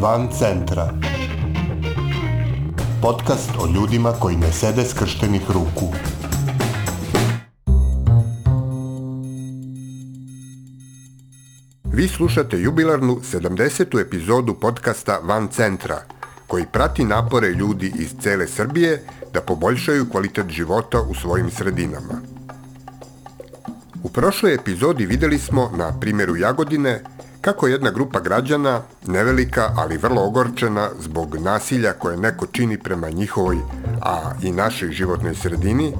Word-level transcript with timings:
Van 0.00 0.28
centra. 0.38 0.92
Podcast 3.02 3.50
o 3.58 3.66
ljudima 3.66 4.12
koji 4.12 4.36
ne 4.36 4.52
sede 4.52 4.84
skrštenih 4.84 5.42
ruku. 5.48 5.92
Vi 11.84 12.08
slušate 12.08 12.60
jubilarnu 12.60 13.20
70. 13.32 14.00
epizodu 14.00 14.54
podcasta 14.54 15.18
Van 15.22 15.48
centra, 15.48 16.02
koji 16.46 16.64
prati 16.72 17.04
napore 17.04 17.48
ljudi 17.48 17.92
iz 17.98 18.14
cele 18.20 18.48
Srbije 18.48 19.02
da 19.34 19.40
poboljšaju 19.40 20.10
kvalitet 20.10 20.48
života 20.48 21.00
u 21.00 21.14
svojim 21.14 21.50
sredinama. 21.50 22.22
U 24.02 24.08
prošloj 24.08 24.54
epizodi 24.54 25.06
videli 25.06 25.38
smo 25.38 25.70
na 25.76 26.00
primjeru 26.00 26.36
Jagodine 26.36 27.02
kako 27.40 27.66
jedna 27.66 27.90
grupa 27.90 28.20
građana, 28.20 28.80
nevelika 29.06 29.70
ali 29.76 29.96
vrlo 29.96 30.22
ogorčena 30.22 30.88
zbog 31.00 31.36
nasilja 31.36 31.92
koje 31.92 32.16
neko 32.16 32.46
čini 32.46 32.78
prema 32.78 33.10
njihovoj, 33.10 33.58
a 34.02 34.32
i 34.42 34.52
našoj 34.52 34.90
životnoj 34.92 35.34
sredini, 35.34 35.94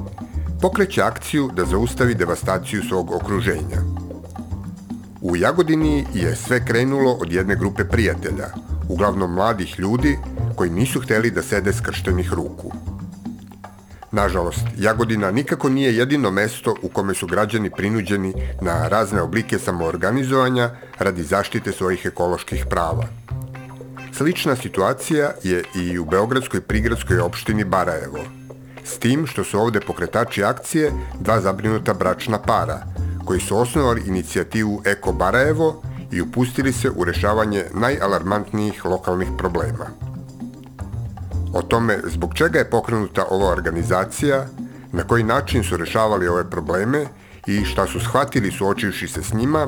pokreće 0.63 1.03
akciju 1.03 1.51
da 1.57 1.65
zaustavi 1.65 2.15
devastaciju 2.15 2.83
svog 2.89 3.11
okruženja. 3.13 3.83
U 5.21 5.37
Jagodini 5.37 6.07
je 6.15 6.37
sve 6.37 6.65
krenulo 6.65 7.13
od 7.13 7.33
jedne 7.33 7.57
grupe 7.57 7.85
prijatelja, 7.85 8.47
uglavnom 8.89 9.35
mladih 9.35 9.75
ljudi 9.79 10.19
koji 10.57 10.71
nisu 10.71 11.01
hteli 11.01 11.31
da 11.31 11.43
sede 11.43 11.73
skrštenih 11.73 12.33
ruku. 12.33 12.73
Nažalost, 14.13 14.65
Jagodina 14.77 15.31
nikako 15.31 15.69
nije 15.69 15.97
jedino 15.97 16.31
mesto 16.31 16.75
u 16.83 16.89
kome 16.89 17.15
su 17.15 17.27
građani 17.27 17.71
prinuđeni 17.71 18.35
na 18.61 18.89
razne 18.89 19.23
oblike 19.23 19.59
samoorganizovanja 19.59 20.71
radi 20.99 21.23
zaštite 21.23 21.73
svojih 21.73 22.07
ekoloških 22.07 22.67
prava. 22.71 23.05
Slična 24.13 24.57
situacija 24.57 25.33
je 25.43 25.65
i 25.75 25.99
u 25.99 26.05
Beogradskoj 26.05 26.61
prigradskoj 26.61 27.21
opštini 27.21 27.65
Barajevo, 27.65 28.19
s 28.85 28.99
tim 28.99 29.27
što 29.27 29.45
su 29.45 29.61
ovde 29.61 29.81
pokretači 29.81 30.45
akcije 30.45 30.93
dva 31.21 31.41
zabrinuta 31.41 31.95
bračna 31.95 32.39
para, 32.39 32.83
koji 33.25 33.41
su 33.41 33.57
osnovali 33.57 34.03
inicijativu 34.07 34.83
Eko 34.85 35.13
Barajevo 35.13 35.83
i 36.13 36.21
upustili 36.21 36.73
se 36.73 36.91
u 36.91 37.05
rešavanje 37.05 37.65
najalarmantnijih 37.75 38.85
lokalnih 38.85 39.29
problema 39.39 40.10
o 41.53 41.63
tome 41.63 41.99
zbog 42.05 42.35
čega 42.35 42.59
je 42.59 42.71
pokrenuta 42.71 43.25
ova 43.31 43.49
organizacija, 43.49 44.47
na 44.93 45.03
koji 45.03 45.25
način 45.25 45.65
su 45.65 45.77
rešavali 45.77 46.29
ove 46.29 46.51
probleme 46.51 47.07
i 47.47 47.65
šta 47.65 47.87
su 47.87 48.01
shvatili 48.01 48.51
suočivši 48.51 49.09
se 49.09 49.23
s 49.23 49.33
njima, 49.33 49.67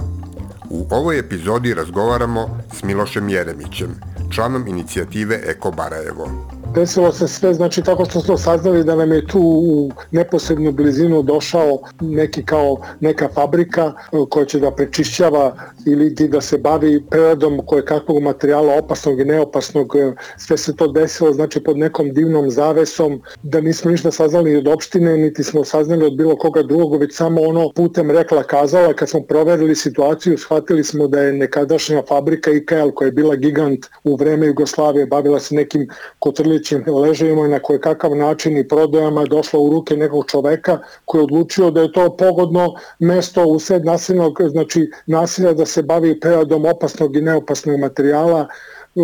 u 0.70 0.86
ovoj 0.90 1.18
epizodi 1.18 1.74
razgovaramo 1.74 2.58
s 2.74 2.82
Milošem 2.82 3.28
Jeremićem, 3.28 4.00
članom 4.30 4.66
inicijative 4.66 5.40
Eko 5.46 5.70
Barajevo. 5.70 6.28
Desilo 6.74 7.12
se 7.12 7.28
sve, 7.28 7.54
znači 7.54 7.82
tako 7.82 8.04
što 8.04 8.20
smo 8.20 8.38
saznali 8.38 8.84
da 8.84 8.94
nam 8.96 9.12
je 9.12 9.26
tu 9.26 9.40
u 9.40 9.90
neposrednu 10.10 10.72
blizinu 10.72 11.22
došao 11.22 11.78
neki 12.00 12.44
kao 12.44 12.76
neka 13.00 13.28
fabrika 13.34 13.82
e, 13.82 14.16
koja 14.30 14.46
će 14.46 14.60
da 14.60 14.70
prečišćava 14.70 15.54
ili 15.86 16.14
da 16.28 16.40
se 16.40 16.58
bavi 16.58 17.02
preradom 17.10 17.60
koje 17.66 17.84
kakvog 17.84 18.22
materijala 18.22 18.74
opasnog 18.78 19.20
i 19.20 19.24
neopasnog. 19.24 19.96
E, 19.96 20.12
sve 20.38 20.56
se 20.56 20.76
to 20.76 20.88
desilo 20.88 21.32
znači 21.32 21.60
pod 21.60 21.78
nekom 21.78 22.12
divnom 22.12 22.50
zavesom 22.50 23.22
da 23.42 23.60
nismo 23.60 23.90
ništa 23.90 24.10
saznali 24.10 24.56
od 24.56 24.68
opštine 24.68 25.16
niti 25.16 25.44
smo 25.44 25.64
saznali 25.64 26.06
od 26.06 26.16
bilo 26.16 26.36
koga 26.36 26.62
drugog 26.62 27.00
već 27.00 27.14
samo 27.14 27.42
ono 27.42 27.70
putem 27.74 28.10
rekla 28.10 28.42
kazala 28.42 28.92
kad 28.92 29.08
smo 29.08 29.20
proverili 29.20 29.74
situaciju 29.76 30.38
shvatili 30.38 30.84
smo 30.84 31.06
da 31.08 31.20
je 31.20 31.32
nekadašnja 31.32 32.02
fabrika 32.08 32.50
IKL 32.50 32.90
koja 32.94 33.06
je 33.06 33.12
bila 33.12 33.36
gigant 33.36 33.86
u 34.04 34.16
vreme 34.16 34.46
Jugoslavije 34.46 35.06
bavila 35.06 35.40
se 35.40 35.54
nekim 35.54 35.88
kotrlićima 36.18 36.62
ležećim 36.62 36.94
ležajima 37.12 37.48
na 37.48 37.58
koje 37.58 37.80
kakav 37.80 38.16
način 38.16 38.58
i 38.58 38.68
prodajama 38.68 39.24
došla 39.24 39.60
u 39.60 39.70
ruke 39.70 39.96
nekog 39.96 40.24
čoveka 40.30 40.78
koji 41.04 41.20
je 41.20 41.24
odlučio 41.24 41.70
da 41.70 41.80
je 41.80 41.92
to 41.92 42.16
pogodno 42.16 42.74
mesto 42.98 43.44
u 43.44 43.58
sred 43.58 43.84
nasilnog, 43.84 44.38
znači 44.48 44.90
nasilja 45.06 45.52
da 45.52 45.66
se 45.72 45.82
bavi 45.82 46.20
preradom 46.20 46.66
opasnog 46.66 47.16
i 47.16 47.20
neopasnog 47.20 47.80
materijala 47.80 48.46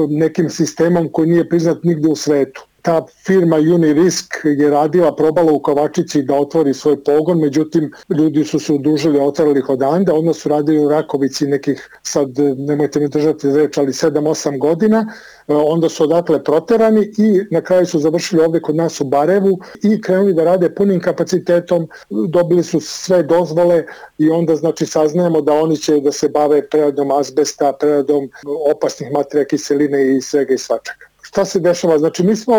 nekim 0.09 0.51
sistemom 0.51 1.09
koji 1.13 1.29
nije 1.29 1.49
priznat 1.49 1.85
nigde 1.85 2.09
u 2.09 2.17
svetu 2.17 2.67
ta 2.89 3.05
firma 3.27 3.57
Unirisk 3.57 4.35
je 4.45 4.71
radila, 4.71 5.17
probala 5.17 5.53
u 5.53 5.61
Kovačici 5.63 6.23
da 6.23 6.35
otvori 6.35 6.75
svoj 6.75 7.03
pogon, 7.05 7.41
međutim 7.41 7.91
ljudi 8.19 8.45
su 8.45 8.59
se 8.59 8.73
udružili, 8.73 9.21
otvorili 9.21 9.59
ih 9.59 9.69
odande, 9.69 10.13
onda 10.13 10.33
su 10.33 10.49
radili 10.49 10.79
u 10.85 10.89
Rakovici 10.89 11.47
nekih, 11.47 11.89
sad 12.03 12.29
nemojte 12.57 13.01
mi 13.01 13.09
držati 13.09 13.53
reč, 13.53 13.79
ali 13.79 13.93
7-8 13.93 14.59
godina, 14.59 15.05
e, 15.49 15.55
onda 15.55 15.89
su 15.89 16.05
odatle 16.05 16.45
proterani 16.45 17.03
i 17.19 17.41
na 17.51 17.61
kraju 17.61 17.87
su 17.87 17.99
završili 17.99 18.43
ovde 18.43 18.61
kod 18.61 18.77
nas 18.77 19.01
u 19.01 19.05
Barevu 19.05 19.59
i 19.83 20.01
krenuli 20.01 20.35
da 20.35 20.45
rade 20.45 20.75
punim 20.75 21.01
kapacitetom, 21.01 21.89
dobili 22.11 22.63
su 22.63 22.81
sve 22.81 23.23
dozvole 23.23 23.85
i 24.19 24.31
onda 24.31 24.57
znači 24.57 24.87
saznajemo 24.87 25.41
da 25.41 25.53
oni 25.53 25.77
će 25.77 26.01
da 26.01 26.13
se 26.13 26.29
bave 26.29 26.69
preradom 26.69 27.11
azbesta, 27.11 27.73
preradom 27.73 28.31
opasnih 28.75 29.13
materija 29.13 29.45
kiseline 29.45 30.17
i 30.17 30.21
svega 30.21 30.55
i 30.55 30.59
svačaka 30.59 31.08
šta 31.29 31.45
se 31.45 31.61
dešava. 31.61 31.99
Znači 31.99 32.23
mi 32.23 32.37
smo, 32.37 32.55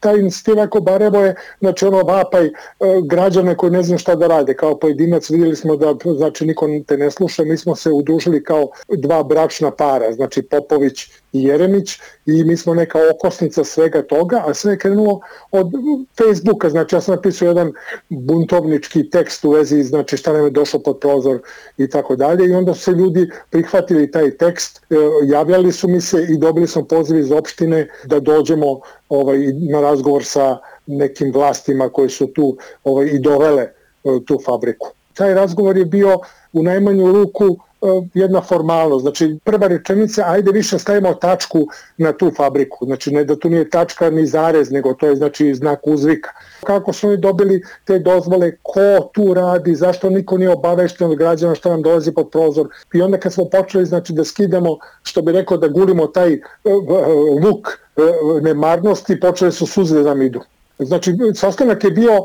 ta 0.00 0.12
inicijativa 0.12 0.66
Kobarevo 0.66 1.24
je 1.24 1.34
znači 1.60 1.86
ono 1.86 2.02
vapaj 2.02 2.46
e, 2.46 2.52
građane 3.04 3.56
koji 3.56 3.72
ne 3.72 3.82
znaju 3.82 3.98
šta 3.98 4.14
da 4.14 4.26
rade. 4.26 4.54
Kao 4.54 4.78
pojedinac 4.78 5.30
vidjeli 5.30 5.56
smo 5.56 5.76
da 5.76 5.94
znači 6.16 6.46
niko 6.46 6.68
te 6.86 6.96
ne 6.96 7.10
sluša, 7.10 7.44
mi 7.44 7.56
smo 7.56 7.76
se 7.76 7.90
udružili 7.90 8.44
kao 8.44 8.68
dva 8.88 9.22
bračna 9.22 9.70
para, 9.70 10.12
znači 10.12 10.42
Popović 10.42 11.06
i 11.34 11.42
Jeremić 11.42 11.98
i 12.26 12.44
mi 12.44 12.56
smo 12.56 12.74
neka 12.74 12.98
okosnica 13.14 13.64
svega 13.64 14.02
toga, 14.02 14.42
a 14.46 14.54
sve 14.54 14.72
je 14.72 14.78
krenulo 14.78 15.20
od 15.50 15.72
Facebooka, 16.18 16.70
znači 16.70 16.96
ja 16.96 17.00
sam 17.00 17.14
napisao 17.14 17.48
jedan 17.48 17.72
buntovnički 18.08 19.10
tekst 19.10 19.44
u 19.44 19.50
vezi, 19.50 19.82
znači 19.82 20.16
šta 20.16 20.32
nam 20.32 20.44
je 20.44 20.50
došlo 20.50 20.80
pod 20.80 20.98
prozor 21.00 21.38
i 21.78 21.88
tako 21.90 22.16
dalje 22.16 22.46
i 22.48 22.54
onda 22.54 22.74
su 22.74 22.80
se 22.80 22.90
ljudi 22.90 23.30
prihvatili 23.50 24.10
taj 24.10 24.30
tekst, 24.36 24.80
e, 24.90 24.94
javljali 25.24 25.72
su 25.72 25.88
mi 25.88 26.00
se 26.00 26.26
i 26.30 26.38
dobili 26.38 26.66
smo 26.66 26.84
poziv 26.84 27.18
iz 27.18 27.32
opštine 27.32 27.88
da 28.04 28.13
dođemo 28.20 28.80
ovaj, 29.08 29.38
na 29.70 29.80
razgovor 29.80 30.24
sa 30.24 30.58
nekim 30.86 31.32
vlastima 31.32 31.88
koji 31.88 32.08
su 32.08 32.26
tu 32.26 32.56
ovaj, 32.84 33.06
i 33.06 33.18
dovele 33.18 33.62
e, 33.62 33.72
tu 34.26 34.38
fabriku. 34.44 34.90
Taj 35.14 35.34
razgovor 35.34 35.76
je 35.76 35.84
bio 35.84 36.18
u 36.52 36.62
najmanju 36.62 37.12
ruku 37.12 37.56
jedna 38.14 38.40
formalnost. 38.40 39.02
Znači, 39.02 39.38
prva 39.44 39.66
rečenica, 39.66 40.24
ajde 40.26 40.52
više 40.52 40.78
stavimo 40.78 41.14
tačku 41.14 41.66
na 41.98 42.12
tu 42.12 42.30
fabriku. 42.36 42.84
Znači, 42.86 43.10
ne 43.10 43.24
da 43.24 43.36
tu 43.36 43.50
nije 43.50 43.70
tačka 43.70 44.10
ni 44.10 44.26
zarez, 44.26 44.70
nego 44.70 44.94
to 44.94 45.06
je 45.06 45.16
znači 45.16 45.54
znak 45.54 45.80
uzvika. 45.86 46.30
Kako 46.64 46.92
su 46.92 47.08
oni 47.08 47.16
dobili 47.16 47.62
te 47.84 47.98
dozvole, 47.98 48.56
ko 48.62 49.10
tu 49.12 49.34
radi, 49.34 49.74
zašto 49.74 50.10
niko 50.10 50.38
nije 50.38 50.50
obavešten 50.50 51.10
od 51.10 51.18
građana 51.18 51.54
što 51.54 51.70
nam 51.70 51.82
dolazi 51.82 52.12
pod 52.12 52.30
prozor. 52.30 52.68
I 52.94 53.02
onda 53.02 53.18
kad 53.18 53.32
smo 53.32 53.44
počeli 53.44 53.86
znači, 53.86 54.12
da 54.12 54.24
skidamo, 54.24 54.78
što 55.02 55.22
bi 55.22 55.32
rekao, 55.32 55.56
da 55.56 55.68
gulimo 55.68 56.06
taj 56.06 56.32
e, 56.32 56.40
luk 57.44 57.68
e, 57.68 58.00
nemarnosti, 58.42 59.20
počele 59.20 59.52
su 59.52 59.66
suze 59.66 60.02
da 60.02 60.08
nam 60.08 60.22
idu. 60.22 60.40
Znači, 60.78 61.14
sastanak 61.34 61.84
je 61.84 61.90
bio 61.90 62.24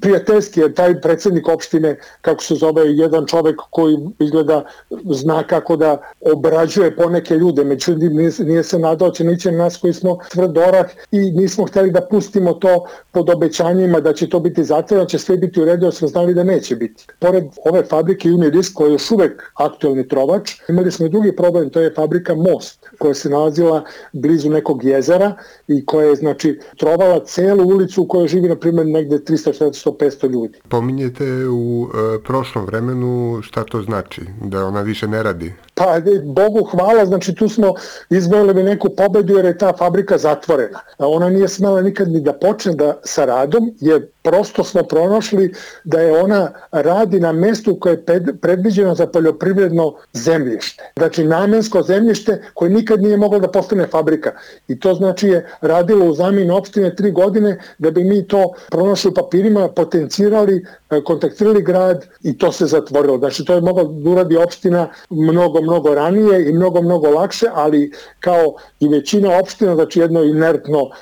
prijateljski, 0.00 0.60
jer 0.60 0.74
taj 0.74 1.00
predsednik 1.00 1.48
opštine, 1.48 1.96
kako 2.20 2.42
se 2.42 2.54
zove, 2.54 2.82
jedan 2.86 3.26
čovek 3.26 3.56
koji 3.70 3.96
izgleda 4.18 4.64
zna 5.10 5.42
kako 5.42 5.76
da 5.76 6.02
obrađuje 6.32 6.96
poneke 6.96 7.34
ljude, 7.34 7.64
međutim 7.64 8.16
nije, 8.38 8.62
se 8.62 8.78
nadao 8.78 9.10
će 9.10 9.24
niće 9.24 9.52
nas 9.52 9.76
koji 9.76 9.92
smo 9.92 10.18
tvrdorah 10.30 10.86
i 11.10 11.30
nismo 11.30 11.66
hteli 11.66 11.90
da 11.90 12.06
pustimo 12.10 12.52
to 12.52 12.86
pod 13.12 13.30
obećanjima 13.30 14.00
da 14.00 14.12
će 14.12 14.28
to 14.28 14.40
biti 14.40 14.64
zatvoreno, 14.64 15.04
da 15.04 15.08
će 15.08 15.18
sve 15.18 15.36
biti 15.36 15.60
u 15.60 15.64
redu, 15.64 15.86
jer 15.86 15.94
smo 15.94 16.08
znali 16.08 16.34
da 16.34 16.44
neće 16.44 16.76
biti. 16.76 17.06
Pored 17.18 17.44
ove 17.64 17.82
fabrike 17.82 18.30
Unirisk, 18.30 18.74
koja 18.74 18.86
je 18.86 18.92
još 18.92 19.10
uvek 19.10 19.42
aktuelni 19.54 20.08
trovač, 20.08 20.50
imali 20.68 20.92
smo 20.92 21.06
i 21.06 21.10
drugi 21.10 21.36
problem, 21.36 21.70
to 21.70 21.80
je 21.80 21.94
fabrika 21.94 22.34
Most, 22.34 22.86
koja 22.98 23.14
se 23.14 23.30
nalazila 23.30 23.84
blizu 24.12 24.50
nekog 24.50 24.84
jezera 24.84 25.36
i 25.68 25.86
koja 25.86 26.08
je, 26.08 26.16
znači, 26.16 26.60
trovala 26.76 27.24
celu 27.24 27.77
ulicu 27.78 28.02
u 28.02 28.06
kojoj 28.06 28.28
živi, 28.28 28.48
na 28.48 28.56
primjer, 28.56 28.86
negde 28.86 29.18
300, 29.18 29.54
400, 29.64 29.96
500 29.96 30.30
ljudi. 30.30 30.58
Pominjete 30.68 31.24
u 31.48 31.88
e, 31.88 32.18
prošlom 32.24 32.66
vremenu 32.66 33.40
šta 33.42 33.64
to 33.64 33.82
znači? 33.82 34.22
Da 34.42 34.64
ona 34.66 34.82
više 34.82 35.08
ne 35.08 35.22
radi? 35.22 35.52
Pa, 35.74 35.96
e, 35.96 36.20
Bogu 36.24 36.64
hvala, 36.70 37.06
znači 37.06 37.34
tu 37.34 37.48
smo 37.48 37.74
izvojili 38.10 38.62
neku 38.62 38.88
pobedu 38.96 39.36
jer 39.36 39.44
je 39.44 39.58
ta 39.58 39.72
fabrika 39.78 40.18
zatvorena. 40.18 40.80
Ona 40.98 41.28
nije 41.30 41.48
smela 41.48 41.80
nikad 41.82 42.08
ni 42.08 42.20
da 42.20 42.32
počne 42.32 42.74
da 42.74 43.00
sa 43.04 43.24
radom, 43.24 43.70
jer 43.80 44.06
prosto 44.28 44.64
smo 44.64 44.82
pronašli 44.82 45.54
da 45.84 46.00
je 46.00 46.22
ona 46.22 46.52
radi 46.72 47.20
na 47.20 47.32
mestu 47.32 47.76
koje 47.80 47.92
je 47.92 48.24
predviđeno 48.40 48.94
za 48.94 49.06
poljoprivredno 49.06 49.94
zemljište. 50.12 50.92
Znači 50.96 51.24
namensko 51.24 51.82
zemljište 51.82 52.42
koje 52.54 52.70
nikad 52.70 53.02
nije 53.02 53.16
moglo 53.16 53.38
da 53.38 53.48
postane 53.48 53.86
fabrika. 53.86 54.32
I 54.68 54.80
to 54.80 54.94
znači 54.94 55.28
je 55.28 55.46
radilo 55.60 56.06
u 56.06 56.14
zaminu 56.14 56.56
opštine 56.56 56.96
tri 56.96 57.12
godine 57.12 57.58
da 57.78 57.90
bi 57.90 58.04
mi 58.04 58.26
to 58.28 58.52
pronašli 58.70 59.10
u 59.10 59.14
papirima, 59.14 59.68
potencirali, 59.68 60.64
e, 60.90 61.00
kontaktirali 61.04 61.62
grad 61.62 62.06
i 62.22 62.38
to 62.38 62.52
se 62.52 62.66
zatvorilo. 62.66 63.18
Znači 63.18 63.44
to 63.44 63.54
je 63.54 63.60
mogla 63.60 63.84
da 63.84 64.10
uradi 64.10 64.36
opština 64.36 64.88
mnogo, 65.10 65.62
mnogo 65.62 65.94
ranije 65.94 66.50
i 66.50 66.52
mnogo, 66.52 66.82
mnogo 66.82 67.10
lakše, 67.10 67.46
ali 67.54 67.92
kao 68.20 68.54
i 68.80 68.88
većina 68.88 69.38
opština, 69.40 69.74
znači 69.74 70.00
jedno 70.00 70.22
inertno 70.22 70.82
uh, 70.82 70.92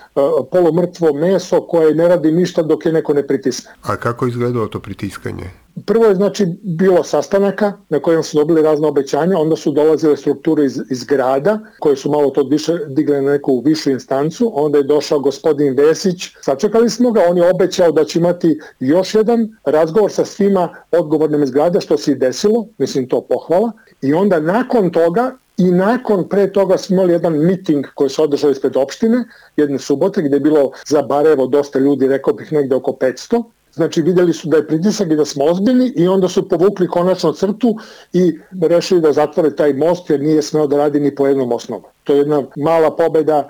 polumrtvo 0.51 1.13
meso 1.13 1.61
koje 1.61 1.95
ne 1.95 2.09
radi 2.09 2.33
ništa 2.33 2.63
dok 2.63 2.87
je 2.87 2.93
neko 2.93 3.15
ne 3.17 3.27
pritisne. 3.27 3.71
A 3.83 3.97
kako 3.97 4.27
izgledalo 4.27 4.67
to 4.69 4.81
pritiskanje? 4.81 5.51
Prvo 5.85 6.07
je 6.07 6.15
znači 6.15 6.47
bilo 6.63 7.03
sastanaka 7.05 7.73
na 7.89 7.99
kojem 8.01 8.23
su 8.23 8.39
dobili 8.39 8.63
razne 8.63 8.89
obećanja, 8.89 9.39
onda 9.39 9.57
su 9.57 9.73
dolazile 9.73 10.17
strukture 10.17 10.65
iz, 10.65 10.81
iz 10.91 11.05
grada 11.05 11.59
koje 11.79 11.97
su 11.97 12.11
malo 12.11 12.31
to 12.31 12.43
više 12.43 12.79
digle 12.89 13.23
na 13.23 13.33
neku 13.33 13.63
višu 13.65 13.91
instancu, 13.91 14.51
onda 14.55 14.79
je 14.79 14.85
došao 14.85 15.21
gospodin 15.21 15.75
Vesić, 15.77 16.31
sačekali 16.41 16.91
smo 16.91 17.13
ga, 17.13 17.21
on 17.29 17.37
je 17.37 17.51
obećao 17.51 17.93
da 17.93 18.05
će 18.05 18.19
imati 18.19 18.61
još 18.81 19.15
jedan 19.15 19.49
razgovor 19.65 20.13
sa 20.13 20.25
svima 20.25 20.69
odgovornim 20.93 21.43
iz 21.43 21.51
grada, 21.51 21.81
što 21.81 21.99
se 21.99 22.13
i 22.13 22.15
desilo, 22.15 22.67
mislim 22.79 23.09
to 23.09 23.21
pohvala, 23.21 23.73
i 24.03 24.15
onda 24.15 24.41
nakon 24.41 24.91
toga 24.91 25.37
I 25.57 25.71
nakon, 25.71 26.29
pre 26.29 26.53
toga 26.53 26.79
smo 26.79 26.95
imali 26.95 27.13
jedan 27.13 27.39
miting 27.47 27.87
koji 27.95 28.11
se 28.11 28.23
održao 28.23 28.51
ispred 28.51 28.77
opštine, 28.77 29.25
jedne 29.57 29.79
subote, 29.79 30.23
gde 30.23 30.37
je 30.37 30.41
bilo 30.41 30.71
za 30.87 31.03
Barevo 31.03 31.47
dosta 31.47 31.79
ljudi, 31.79 32.09
rekao 32.09 32.35
bih 32.35 32.53
negde 32.53 32.75
oko 32.75 32.93
500. 32.93 33.43
Znači 33.73 34.03
videli 34.03 34.33
su 34.33 34.49
da 34.49 34.57
je 34.57 34.67
pritisak 34.67 35.11
i 35.11 35.17
da 35.17 35.25
smo 35.25 35.45
ozbiljni 35.45 35.93
i 35.97 36.09
onda 36.09 36.29
su 36.29 36.49
povukli 36.49 36.89
konačno 36.89 37.33
crtu 37.33 37.77
i 38.13 38.39
rešili 38.63 39.01
da 39.01 39.13
zatvore 39.13 39.57
taj 39.57 39.73
most 39.73 40.11
jer 40.11 40.21
nije 40.21 40.43
smeo 40.43 40.67
da 40.67 40.77
radi 40.77 41.01
ni 41.01 41.15
po 41.15 41.27
jednom 41.27 41.53
osnovu. 41.53 41.85
To 42.07 42.13
je 42.13 42.19
jedna 42.19 42.43
mala 42.57 42.97
pobeda 42.97 43.49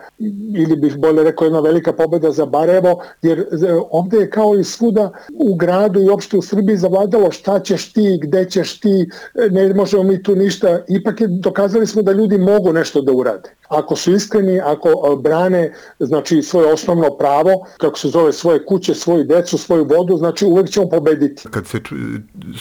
ili 0.57 0.77
bih 0.77 0.97
bolje 0.99 1.25
rekao 1.25 1.45
jedna 1.45 1.61
velika 1.61 1.93
pobeda 1.93 2.31
za 2.31 2.47
Barevo 2.47 3.03
jer 3.23 3.39
e, 3.39 3.45
ovde 3.91 4.17
je 4.17 4.31
kao 4.31 4.55
i 4.59 4.65
svuda 4.65 5.11
u 5.35 5.55
gradu 5.55 6.01
i 6.01 6.09
opšte 6.09 6.37
u 6.37 6.43
Srbiji 6.43 6.77
zavladalo 6.77 7.31
šta 7.31 7.61
ćeš 7.61 7.93
ti, 7.93 8.19
gde 8.23 8.45
ćeš 8.51 8.81
ti, 8.81 9.09
e, 9.35 9.51
ne 9.51 9.75
možemo 9.75 10.03
mi 10.03 10.23
tu 10.23 10.35
ništa. 10.35 10.79
Ipak 10.89 11.21
je, 11.21 11.27
dokazali 11.29 11.87
smo 11.87 12.03
da 12.03 12.13
ljudi 12.13 12.39
mogu 12.39 12.73
nešto 12.73 13.01
da 13.01 13.13
urade. 13.13 13.51
Ako 13.69 13.97
su 13.97 14.13
iskreni, 14.13 14.61
ako 14.61 14.89
e, 14.89 15.23
brane 15.23 15.75
znači 15.99 16.43
svoje 16.43 16.73
osnovno 16.73 17.11
pravo, 17.19 17.67
kako 17.79 17.99
se 17.99 18.09
zove 18.09 18.33
svoje 18.33 18.65
kuće, 18.67 18.95
svoju 18.95 19.25
decu, 19.25 19.59
svoju 19.59 19.85
vodu, 19.85 20.17
znači 20.17 20.45
uvek 20.45 20.71
ćemo 20.71 20.89
pobediti. 20.89 21.49
Kad 21.51 21.67
se 21.67 21.81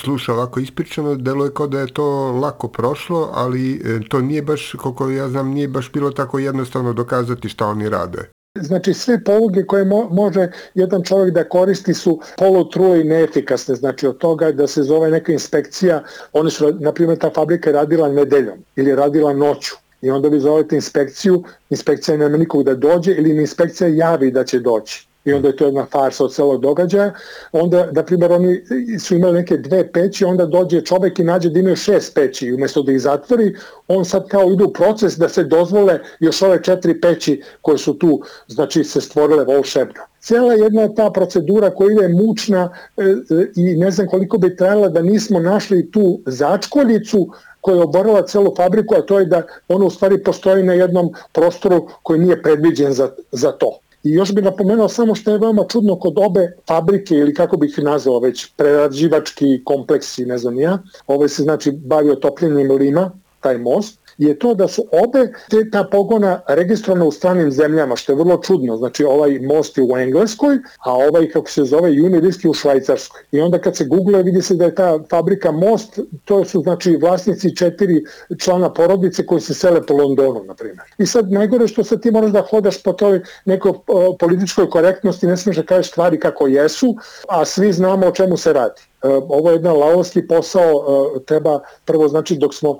sluša 0.01 0.33
ovako 0.33 0.59
ispričano, 0.59 1.15
deluje 1.15 1.53
kao 1.53 1.67
da 1.67 1.79
je 1.79 1.93
to 1.93 2.31
lako 2.31 2.67
prošlo, 2.67 3.29
ali 3.33 3.81
to 4.09 4.21
nije 4.21 4.41
baš, 4.41 4.75
koliko 4.77 5.09
ja 5.09 5.29
znam, 5.29 5.49
nije 5.49 5.67
baš 5.67 5.91
bilo 5.91 6.11
tako 6.11 6.39
jednostavno 6.39 6.93
dokazati 6.93 7.49
šta 7.49 7.67
oni 7.67 7.89
rade. 7.89 8.29
Znači 8.61 8.93
sve 8.93 9.23
poluge 9.23 9.65
koje 9.65 9.85
mo 9.85 10.09
može 10.11 10.51
jedan 10.73 11.03
čovjek 11.03 11.33
da 11.33 11.49
koristi 11.49 11.93
su 11.93 12.19
polutrule 12.37 13.01
i 13.01 13.03
neefikasne. 13.03 13.75
Znači 13.75 14.07
od 14.07 14.17
toga 14.17 14.51
da 14.51 14.67
se 14.67 14.83
zove 14.83 15.09
neka 15.11 15.31
inspekcija, 15.31 16.03
oni 16.33 16.51
su, 16.51 16.73
na 16.79 16.91
primjer 16.91 17.19
ta 17.19 17.29
fabrika 17.29 17.71
radila 17.71 18.09
nedeljom 18.09 18.57
ili 18.75 18.95
radila 18.95 19.33
noću. 19.33 19.75
I 20.05 20.09
onda 20.09 20.29
vi 20.29 20.39
zovete 20.39 20.75
inspekciju, 20.75 21.43
inspekcija 21.69 22.17
nema 22.17 22.37
nikog 22.37 22.63
da 22.63 22.75
dođe 22.75 23.11
ili 23.11 23.29
inspekcija 23.41 23.87
javi 23.87 24.31
da 24.31 24.43
će 24.43 24.59
doći 24.59 25.07
i 25.25 25.33
onda 25.33 25.47
je 25.47 25.55
to 25.55 25.65
jedna 25.65 25.85
farsa 25.91 26.23
od 26.23 26.33
celog 26.33 26.61
događaja. 26.61 27.13
Onda, 27.51 27.91
na 27.91 28.03
primjer, 28.03 28.31
oni 28.31 28.61
su 28.99 29.15
imali 29.15 29.33
neke 29.33 29.57
dve 29.57 29.91
peći, 29.91 30.25
onda 30.25 30.45
dođe 30.45 30.81
čovek 30.81 31.19
i 31.19 31.23
nađe 31.23 31.49
da 31.49 31.59
imaju 31.59 31.75
šest 31.75 32.15
peći 32.15 32.47
i 32.47 32.53
umesto 32.53 32.83
da 32.83 32.91
ih 32.91 33.01
zatvori, 33.01 33.55
on 33.87 34.05
sad 34.05 34.27
kao 34.27 34.51
ide 34.51 34.63
u 34.63 34.73
proces 34.73 35.17
da 35.17 35.29
se 35.29 35.43
dozvole 35.43 35.99
još 36.19 36.41
ove 36.41 36.63
četiri 36.63 37.01
peći 37.01 37.41
koje 37.61 37.77
su 37.77 37.93
tu, 37.93 38.21
znači 38.47 38.83
se 38.83 39.01
stvorile 39.01 39.43
volšebno. 39.43 40.01
Cijela 40.19 40.53
jedna 40.53 40.93
ta 40.93 41.11
procedura 41.11 41.69
koja 41.69 41.91
ide 41.91 42.07
mučna 42.07 42.69
e, 42.97 43.03
e, 43.03 43.07
i 43.55 43.75
ne 43.77 43.91
znam 43.91 44.07
koliko 44.07 44.37
bi 44.37 44.55
trajala 44.55 44.89
da 44.89 45.01
nismo 45.01 45.39
našli 45.39 45.91
tu 45.91 46.21
začkoljicu 46.25 47.29
koja 47.65 47.75
je 47.75 47.83
oborila 47.83 48.21
celu 48.29 48.51
fabriku, 48.55 48.95
a 48.95 49.01
to 49.01 49.19
je 49.19 49.25
da 49.25 49.41
ona 49.67 49.85
u 49.85 49.89
stvari 49.89 50.19
postoji 50.23 50.63
na 50.63 50.73
jednom 50.73 51.09
prostoru 51.33 51.87
koji 52.03 52.19
nije 52.19 52.41
predviđen 52.41 52.93
za, 52.93 53.09
za 53.31 53.51
to. 53.51 53.79
I 54.03 54.11
još 54.13 54.33
bih 54.33 54.43
napomenuo 54.43 54.89
samo 54.89 55.15
što 55.15 55.31
je 55.31 55.39
veoma 55.41 55.63
čudno 55.69 55.95
kod 55.99 56.19
obe 56.21 56.51
fabrike 56.67 57.15
ili 57.15 57.33
kako 57.33 57.57
bih 57.57 57.73
ih 57.77 57.83
nazvao 57.83 58.19
već 58.19 58.45
prerađivački 58.57 59.63
kompleksi, 59.63 60.25
ne 60.25 60.37
znam 60.37 60.59
ja, 60.59 60.77
ove 61.07 61.29
se 61.29 61.43
znači 61.43 61.71
bavi 61.71 62.11
otopljenjem 62.11 62.71
lima, 62.71 63.11
taj 63.39 63.57
most, 63.57 63.99
je 64.17 64.39
to 64.39 64.53
da 64.53 64.67
su 64.67 64.85
obe 64.91 65.33
te, 65.49 65.69
ta 65.71 65.83
pogona 65.91 66.41
registrovane 66.47 67.05
u 67.05 67.11
stranim 67.11 67.51
zemljama, 67.51 67.95
što 67.95 68.11
je 68.11 68.15
vrlo 68.15 68.37
čudno. 68.37 68.77
Znači 68.77 69.03
ovaj 69.03 69.39
most 69.39 69.77
je 69.77 69.83
u 69.83 69.97
Engleskoj, 69.97 70.57
a 70.77 70.93
ovaj 70.93 71.29
kako 71.29 71.49
se 71.49 71.63
zove 71.63 71.89
Unilisk 71.89 72.43
je 72.43 72.49
u 72.49 72.53
Švajcarskoj. 72.53 73.21
I 73.31 73.41
onda 73.41 73.59
kad 73.59 73.75
se 73.75 73.85
google 73.85 74.23
vidi 74.23 74.41
se 74.41 74.55
da 74.55 74.65
je 74.65 74.75
ta 74.75 74.99
fabrika 75.09 75.51
most, 75.51 75.99
to 76.25 76.45
su 76.45 76.61
znači 76.61 76.97
vlasnici 77.01 77.55
četiri 77.55 78.03
člana 78.39 78.73
porodice 78.73 79.25
koji 79.25 79.41
se 79.41 79.53
sele 79.53 79.85
po 79.85 79.93
Londonu, 79.93 80.43
na 80.43 80.53
primjer. 80.53 80.83
I 80.97 81.05
sad 81.05 81.31
najgore 81.31 81.67
što 81.67 81.83
sad 81.83 82.01
ti 82.01 82.11
moraš 82.11 82.31
da 82.31 82.41
hodaš 82.41 82.83
po 82.83 82.93
toj 82.93 83.21
nekoj 83.45 83.71
političkoj 84.19 84.69
korektnosti, 84.69 85.27
ne 85.27 85.37
smiješ 85.37 85.57
da 85.57 85.63
kažeš 85.63 85.91
stvari 85.91 86.19
kako 86.19 86.47
jesu, 86.47 86.95
a 87.29 87.45
svi 87.45 87.73
znamo 87.73 88.07
o 88.07 88.11
čemu 88.11 88.37
se 88.37 88.53
radi. 88.53 88.81
E, 89.05 89.07
ovo 89.29 89.49
je 89.49 89.55
jedan 89.55 89.77
laovski 89.77 90.27
posao, 90.27 90.71
e, 91.15 91.19
treba 91.25 91.59
prvo 91.85 92.07
znači 92.07 92.37
dok 92.37 92.53
smo 92.53 92.77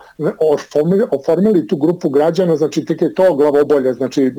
oformili, 0.54 1.04
oformili 1.12 1.68
tu 1.68 1.77
grupu 1.77 2.10
građana, 2.10 2.56
znači 2.56 2.86
tek 2.86 3.01
je 3.01 3.13
to 3.13 3.36
glavobolje, 3.36 3.94
znači 3.94 4.24
e, 4.24 4.31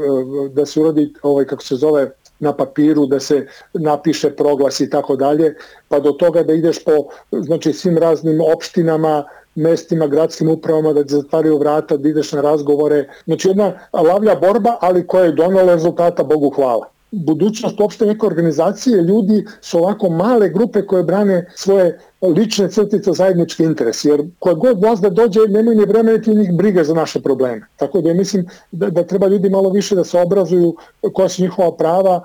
da 0.50 0.66
se 0.66 0.80
uradi 0.80 1.12
ovaj 1.22 1.44
kako 1.44 1.62
se 1.62 1.74
zove 1.74 2.10
na 2.38 2.52
papiru, 2.56 3.06
da 3.06 3.20
se 3.20 3.46
napiše 3.74 4.30
proglas 4.30 4.80
i 4.80 4.90
tako 4.90 5.16
dalje, 5.16 5.54
pa 5.88 6.00
do 6.00 6.12
toga 6.12 6.42
da 6.42 6.52
ideš 6.52 6.84
po 6.84 6.92
znači 7.32 7.72
svim 7.72 7.98
raznim 7.98 8.40
opštinama, 8.54 9.24
mestima, 9.54 10.06
gradskim 10.06 10.50
upravama, 10.50 10.92
da 10.92 11.04
ti 11.04 11.14
zatvaraju 11.14 11.58
vrata, 11.58 11.96
da 11.96 12.08
ideš 12.08 12.32
na 12.32 12.40
razgovore. 12.40 13.08
Znači 13.24 13.48
jedna 13.48 13.72
lavlja 13.92 14.34
borba, 14.34 14.76
ali 14.80 15.06
koja 15.06 15.24
je 15.24 15.32
donala 15.32 15.74
rezultata, 15.74 16.22
Bogu 16.22 16.50
hvala 16.50 16.95
budućnost 17.10 17.80
uopšte 17.80 18.06
neke 18.06 18.26
organizacije, 18.26 19.02
ljudi 19.02 19.44
su 19.60 19.78
ovako 19.78 20.08
male 20.08 20.48
grupe 20.48 20.86
koje 20.86 21.04
brane 21.04 21.46
svoje 21.54 21.98
lične 22.28 22.70
crtice 22.70 23.12
zajednički 23.12 23.62
interes, 23.62 24.04
jer 24.04 24.22
koja 24.38 24.54
god 24.54 24.80
vlast 24.80 25.02
da 25.02 25.10
dođe, 25.10 25.40
nemaju 25.48 25.78
ni 25.78 25.86
vremena 25.86 26.16
niti 26.18 26.34
njih 26.34 26.52
briga 26.54 26.84
za 26.84 26.94
naše 26.94 27.20
probleme. 27.20 27.66
Tako 27.76 28.00
da 28.00 28.14
mislim 28.14 28.46
da, 28.72 28.90
da 28.90 29.02
treba 29.02 29.26
ljudi 29.26 29.50
malo 29.50 29.70
više 29.70 29.94
da 29.94 30.04
se 30.04 30.20
obrazuju 30.20 30.76
koja 31.12 31.28
su 31.28 31.42
njihova 31.42 31.76
prava 31.76 32.22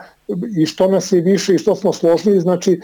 i 0.57 0.65
što 0.65 0.87
nas 0.87 1.11
je 1.11 1.21
više 1.21 1.55
i 1.55 1.57
što 1.57 1.75
smo 1.75 1.93
složniji, 1.93 2.39
znači 2.39 2.81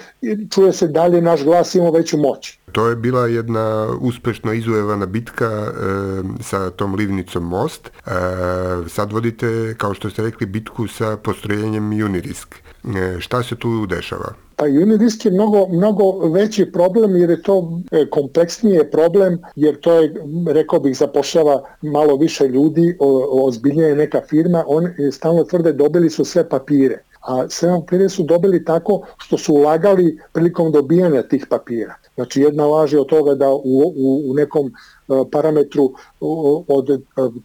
čuje 0.51 0.73
se 0.73 0.87
dalje 0.87 1.21
naš 1.21 1.43
glas 1.43 1.75
imamo 1.75 1.91
veću 1.91 2.17
moć. 2.17 2.59
To 2.71 2.87
je 2.87 2.95
bila 2.95 3.27
jedna 3.27 3.87
uspešno 4.01 4.53
izujevana 4.53 5.05
bitka 5.05 5.45
e, 5.45 5.71
sa 6.43 6.69
tom 6.69 6.95
livnicom 6.95 7.43
Most. 7.43 7.87
E, 7.87 8.11
sad 8.87 9.13
vodite, 9.13 9.75
kao 9.77 9.93
što 9.93 10.09
ste 10.09 10.21
rekli, 10.21 10.45
bitku 10.45 10.87
sa 10.87 11.17
postrojenjem 11.17 12.05
Unirisk. 12.05 12.55
E, 12.95 13.19
šta 13.19 13.43
se 13.43 13.55
tu 13.55 13.85
dešava? 13.85 14.46
Pa 14.59 14.65
Unirisk 14.65 15.25
je 15.25 15.31
mnogo, 15.31 15.67
mnogo 15.67 16.29
veći 16.29 16.71
problem 16.71 17.15
jer 17.15 17.29
je 17.29 17.41
to 17.41 17.81
e, 17.91 18.05
kompleksnije 18.09 18.91
problem 18.91 19.39
jer 19.55 19.79
to 19.79 19.93
je, 19.93 20.13
rekao 20.47 20.79
bih, 20.79 20.97
zapošljava 20.97 21.63
malo 21.81 22.15
više 22.15 22.47
ljudi, 22.47 22.97
ozbiljnija 23.31 23.87
je 23.87 23.95
neka 23.95 24.21
firma, 24.29 24.63
on 24.67 24.87
stalno 25.11 25.43
tvrde 25.43 25.73
dobili 25.73 26.09
su 26.09 26.25
sve 26.25 26.49
papire 26.49 27.03
a 27.27 27.49
sve 27.49 27.69
papire 27.69 28.09
su 28.09 28.23
dobili 28.23 28.65
tako 28.65 29.01
što 29.17 29.37
su 29.37 29.53
ulagali 29.53 30.19
prilikom 30.33 30.71
dobijanja 30.71 31.23
tih 31.23 31.45
papira. 31.49 31.95
Znači 32.17 32.41
jedna 32.41 32.65
laž 32.65 32.93
je 32.93 32.99
od 32.99 33.07
toga 33.07 33.35
da 33.35 33.49
u, 33.49 33.61
u, 33.95 34.31
u 34.31 34.33
nekom 34.33 34.67
e, 34.67 34.71
parametru 35.31 35.93
od 36.67 36.87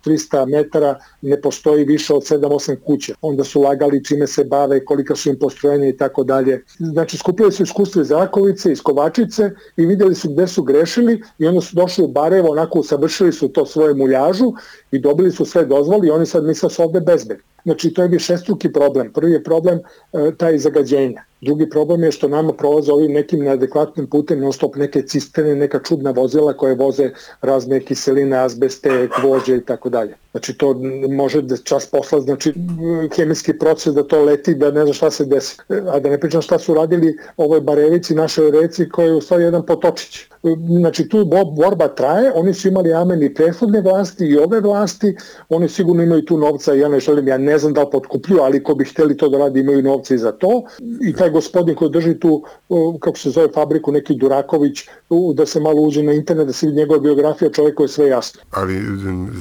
300 0.07 0.47
metara 0.47 0.99
ne 1.23 1.41
postoji 1.41 1.85
više 1.85 2.14
od 2.14 2.23
7-8 2.23 2.76
kuća. 2.87 3.14
Onda 3.21 3.45
su 3.45 3.61
lagali 3.61 4.05
čime 4.05 4.26
se 4.26 4.45
bave, 4.45 4.85
kolika 4.85 5.17
su 5.17 5.29
im 5.29 5.38
postrojenja 5.38 5.88
i 5.88 5.97
tako 5.97 6.25
dalje. 6.25 6.64
Znači 6.79 7.19
skupili 7.19 7.52
su 7.52 7.62
iskustvo 7.62 8.02
iz 8.02 8.11
Rakovice, 8.11 8.73
iz 8.73 8.83
Kovačice 8.83 9.50
i 9.76 9.87
vidjeli 9.87 10.14
su 10.14 10.31
gde 10.31 10.47
su 10.47 10.62
grešili 10.62 11.23
i 11.38 11.47
onda 11.47 11.61
su 11.61 11.76
došli 11.76 12.05
u 12.05 12.09
Barevo, 12.09 12.50
onako 12.50 12.79
usavršili 12.79 13.33
su 13.33 13.49
to 13.49 13.67
svoje 13.67 13.95
muljažu 13.95 14.52
i 14.91 14.99
dobili 14.99 15.31
su 15.31 15.45
sve 15.45 15.64
dozvoli 15.64 16.09
i 16.09 16.11
oni 16.11 16.26
sad 16.26 16.45
misle 16.45 16.67
da 16.67 16.75
su 16.75 16.83
ovde 16.83 17.00
bezbedni. 17.00 17.45
Znači, 17.64 17.95
to 17.95 18.02
je 18.02 18.09
višestruki 18.09 18.73
problem. 18.73 19.12
Prvi 19.12 19.33
je 19.33 19.45
problem 19.45 19.78
e, 19.78 20.33
taj 20.37 20.59
zagađenja. 20.59 21.23
Drugi 21.42 21.71
problem 21.71 22.02
je 22.02 22.12
što 22.12 22.28
nama 22.28 22.52
prolaze 22.52 22.92
ovim 22.92 23.12
nekim 23.12 23.40
neadekvatnim 23.45 24.07
putem 24.07 24.40
non 24.40 24.52
stop 24.52 24.76
neke 24.76 25.02
cisterne, 25.02 25.54
neka 25.54 25.81
čudna 25.83 26.11
vozila 26.11 26.52
koje 26.52 26.75
voze 26.75 27.11
razne 27.40 27.81
kiseline, 27.81 28.37
azbeste, 28.37 29.09
gvođe 29.21 29.57
i 29.57 29.61
tako 29.61 29.88
dalje. 29.90 30.14
Znači 30.31 30.54
to 30.59 30.75
može 31.11 31.42
da 31.42 31.57
čas 31.57 31.87
posla, 31.87 32.21
znači 32.21 32.54
hemijski 33.16 33.59
proces 33.59 33.95
da 33.95 34.02
to 34.02 34.23
leti, 34.25 34.54
da 34.54 34.71
ne 34.71 34.85
zna 34.85 34.92
šta 34.92 35.11
se 35.11 35.25
desi. 35.25 35.57
A 35.69 36.00
da 36.00 36.11
ne 36.11 36.21
pričam 36.21 36.42
šta 36.42 36.59
su 36.59 36.75
radili 36.75 37.19
ovoj 37.37 37.61
Barevici, 37.61 38.14
našoj 38.14 38.50
reci, 38.50 38.88
koja 38.88 39.07
je 39.07 39.14
u 39.14 39.21
stvari 39.21 39.45
jedan 39.45 39.66
potočić. 39.66 40.26
Znači 40.78 41.09
tu 41.09 41.25
borba 41.57 41.88
traje, 41.88 42.33
oni 42.35 42.54
su 42.54 42.69
imali 42.69 42.95
amen 42.95 43.23
i 43.23 43.35
prethodne 43.35 43.81
vlasti 43.81 44.26
i 44.26 44.38
ove 44.38 44.61
vlasti, 44.61 45.16
oni 45.49 45.69
sigurno 45.69 46.02
imaju 46.02 46.25
tu 46.25 46.38
novca, 46.38 46.75
ja 46.75 46.88
ne 46.88 47.00
želim, 47.00 47.28
ja 47.28 47.38
ne 47.38 47.51
znam 47.59 47.73
da 47.73 47.82
li 47.82 47.90
potkuplju, 47.92 48.38
ali 48.42 48.62
ko 48.62 48.75
bi 48.75 48.85
hteli 48.85 49.16
to 49.16 49.28
da 49.28 49.38
radi 49.38 49.61
imaju 49.61 49.82
novca 49.82 50.14
i 50.14 50.18
za 50.18 50.32
to. 50.32 50.62
I 51.09 51.12
taj 51.12 51.30
gospodin 51.30 51.75
koji 51.75 51.90
drži 51.90 52.21
tu, 52.21 52.44
kako 53.00 53.18
se 53.18 53.30
zove 53.30 53.49
fabriku, 53.54 53.92
neki 53.92 54.14
Duraković, 54.14 54.88
da 55.35 55.47
se 55.47 55.61
malo 55.61 55.80
uđe 55.80 56.02
na 56.02 56.12
internet, 56.12 56.47
da 56.47 56.52
se 56.52 56.66
vidi 56.66 56.78
njegova 56.78 57.00
biografija, 57.00 57.50
čovjek 57.50 57.75
koji 57.75 57.85
je 57.85 57.88
sve 57.88 58.09
jasno. 58.09 58.40
Ali 58.50 58.80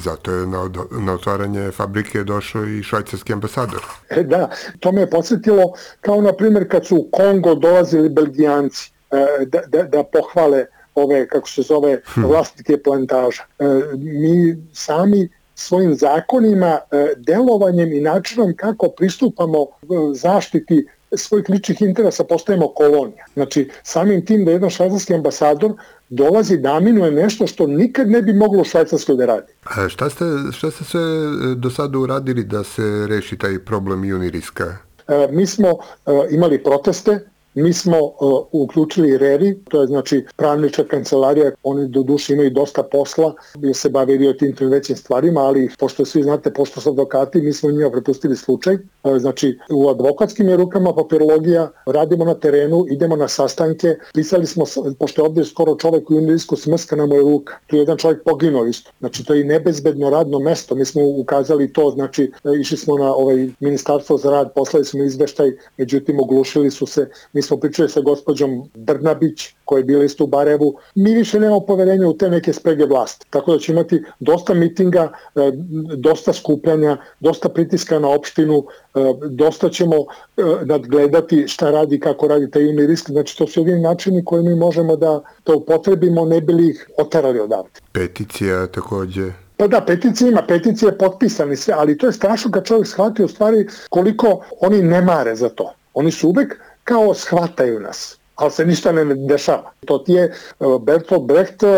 zato 0.04 0.32
je 0.32 0.46
na, 0.46 0.70
na 1.00 1.14
otvaranje 1.14 1.70
fabrike 1.70 2.24
došao 2.24 2.64
i 2.64 2.82
švajcarski 2.82 3.32
ambasador. 3.32 3.82
E, 4.10 4.22
da, 4.22 4.50
to 4.80 4.92
me 4.92 5.00
je 5.00 5.10
podsjetilo 5.10 5.72
kao 6.00 6.20
na 6.20 6.32
primjer 6.32 6.70
kad 6.70 6.86
su 6.86 6.96
u 6.96 7.08
Kongo 7.10 7.54
dolazili 7.54 8.08
Belgijanci 8.08 8.92
e, 9.10 9.44
da, 9.46 9.60
da, 9.68 9.82
da 9.82 10.02
pohvale 10.02 10.66
ove, 10.94 11.28
kako 11.28 11.48
se 11.48 11.62
zove, 11.62 12.00
hm. 12.14 12.24
vlasnike 12.24 12.82
plantaža. 12.82 13.42
E, 13.58 13.64
mi 13.96 14.56
sami 14.72 15.28
svojim 15.62 15.94
zakonima, 15.94 16.78
delovanjem 17.16 17.92
i 17.92 18.00
načinom 18.00 18.56
kako 18.56 18.88
pristupamo 18.88 19.66
zaštiti 20.14 20.86
svojih 21.16 21.46
ličnih 21.48 21.82
interesa 21.82 22.24
postajemo 22.24 22.68
kolonija. 22.68 23.24
Znači, 23.34 23.70
samim 23.82 24.26
tim 24.26 24.44
da 24.44 24.50
jedan 24.50 24.70
švajcarski 24.70 25.14
ambasador 25.14 25.72
dolazi 26.08 26.58
da 26.58 26.76
aminuje 26.76 27.10
nešto 27.10 27.46
što 27.46 27.66
nikad 27.66 28.10
ne 28.10 28.22
bi 28.22 28.32
moglo 28.32 28.60
u 28.60 28.64
Švajcarskoj 28.64 29.16
da 29.16 29.26
radi. 29.26 29.52
A 29.64 29.88
šta 29.88 30.10
ste, 30.10 30.24
šta 30.52 30.70
ste 30.70 30.84
sve 30.84 31.00
e, 31.00 31.54
do 31.56 31.70
sada 31.70 31.98
uradili 31.98 32.44
da 32.44 32.64
se 32.64 33.06
reši 33.08 33.38
taj 33.38 33.58
problem 33.58 34.00
Uniriska? 34.00 34.76
E, 35.08 35.28
mi 35.30 35.46
smo 35.46 35.68
e, 35.68 36.10
imali 36.30 36.62
proteste, 36.62 37.20
Mi 37.54 37.72
smo 37.72 37.98
uh, 38.02 38.46
uključili 38.52 39.18
RERI, 39.18 39.58
to 39.70 39.80
je 39.80 39.86
znači 39.86 40.24
pravnička 40.36 40.84
kancelarija, 40.84 41.50
oni 41.62 41.88
do 41.88 42.02
duše 42.02 42.32
imaju 42.32 42.50
dosta 42.50 42.82
posla, 42.82 43.34
jer 43.58 43.76
se 43.76 43.88
bave 43.88 44.16
Rio 44.16 44.32
Tinto 44.32 44.66
većim 44.66 44.96
stvarima, 44.96 45.40
ali 45.40 45.70
pošto 45.78 46.04
svi 46.04 46.22
znate, 46.22 46.52
pošto 46.52 46.80
su 46.80 46.90
advokati, 46.90 47.42
mi 47.42 47.52
smo 47.52 47.70
njima 47.70 47.90
prepustili 47.90 48.36
slučaj. 48.36 48.74
Uh, 48.74 49.18
znači, 49.18 49.58
u 49.70 49.88
advokatskim 49.88 50.48
je 50.48 50.56
rukama 50.56 50.94
papirologija, 50.94 51.70
radimo 51.86 52.24
na 52.24 52.34
terenu, 52.34 52.86
idemo 52.90 53.16
na 53.16 53.28
sastanke, 53.28 53.96
pisali 54.14 54.46
smo, 54.46 54.64
pošto 54.98 55.22
je 55.22 55.26
ovde 55.26 55.44
skoro 55.44 55.76
čovek 55.76 56.10
u 56.10 56.14
Indijsku 56.14 56.56
smrska 56.56 56.96
na 56.96 57.06
moje 57.06 57.20
ruka, 57.20 57.54
tu 57.66 57.76
je 57.76 57.80
jedan 57.80 57.96
čovjek 57.96 58.24
poginuo 58.24 58.66
isto. 58.66 58.90
Znači, 59.00 59.24
to 59.24 59.34
je 59.34 59.40
i 59.40 59.44
nebezbedno 59.44 60.10
radno 60.10 60.38
mesto, 60.38 60.74
mi 60.74 60.84
smo 60.84 61.02
ukazali 61.04 61.72
to, 61.72 61.90
znači, 61.90 62.32
išli 62.60 62.76
smo 62.76 62.98
na 62.98 63.14
ovaj 63.14 63.48
ministarstvo 63.60 64.16
za 64.16 64.30
rad, 64.30 64.52
poslali 64.54 64.84
smo 64.84 65.04
izveštaj, 65.04 65.52
međutim, 65.76 66.20
oglušili 66.20 66.70
su 66.70 66.86
se, 66.86 67.10
mi 67.32 67.41
smo 67.42 67.56
pričali 67.56 67.88
sa 67.88 68.00
gospođom 68.00 68.70
Brnabić, 68.74 69.54
koja 69.64 69.78
je 69.78 69.84
bila 69.84 70.04
isto 70.04 70.24
u 70.24 70.26
Barevu, 70.26 70.74
mi 70.94 71.14
više 71.14 71.40
nemamo 71.40 71.60
poverenja 71.60 72.08
u 72.08 72.16
te 72.16 72.30
neke 72.30 72.52
sprege 72.52 72.84
vlasti. 72.84 73.26
Tako 73.30 73.52
da 73.52 73.58
će 73.58 73.72
imati 73.72 74.02
dosta 74.20 74.54
mitinga, 74.54 75.12
e, 75.34 75.52
dosta 75.96 76.32
skupljanja, 76.32 76.96
dosta 77.20 77.48
pritiska 77.48 77.98
na 77.98 78.08
opštinu, 78.08 78.64
e, 78.94 79.00
dosta 79.30 79.68
ćemo 79.68 79.96
e, 79.96 80.42
nadgledati 80.64 81.48
šta 81.48 81.70
radi, 81.70 82.00
kako 82.00 82.28
radi 82.28 82.50
taj 82.50 82.62
imi 82.62 82.86
risk. 82.86 83.10
Znači, 83.10 83.38
to 83.38 83.46
su 83.46 83.60
jedini 83.60 83.80
načini 83.80 84.24
koji 84.24 84.42
mi 84.42 84.54
možemo 84.54 84.96
da, 84.96 85.22
da 85.46 85.54
upotrebimo, 85.54 86.24
ne 86.24 86.40
bili 86.40 86.68
ih 86.70 86.90
otarali 86.98 87.40
odavde. 87.40 87.80
Peticija 87.92 88.66
takođe. 88.66 89.32
Pa 89.56 89.66
da, 89.68 89.80
peticija 89.80 90.28
ima, 90.28 90.42
peticija 90.42 90.88
je 90.90 90.98
potpisana 90.98 91.52
i 91.52 91.56
sve, 91.56 91.74
ali 91.78 91.98
to 91.98 92.06
je 92.06 92.12
strašno 92.12 92.50
kad 92.50 92.64
čovjek 92.64 92.86
shvati 92.86 93.24
u 93.24 93.28
stvari 93.28 93.66
koliko 93.88 94.44
oni 94.60 94.82
ne 94.82 95.02
mare 95.02 95.36
za 95.36 95.48
to. 95.48 95.72
Oni 95.94 96.10
su 96.10 96.28
uvek 96.28 96.60
kao 96.84 97.14
shvataju 97.14 97.80
nas 97.80 98.18
ali 98.42 98.50
se 98.50 98.66
ništa 98.66 98.92
ne 98.92 99.14
dešava. 99.14 99.72
To 99.86 99.98
ti 99.98 100.12
je 100.12 100.24
e, 100.24 100.32
Bertolt 100.80 101.26
Brecht 101.26 101.62
e, 101.62 101.68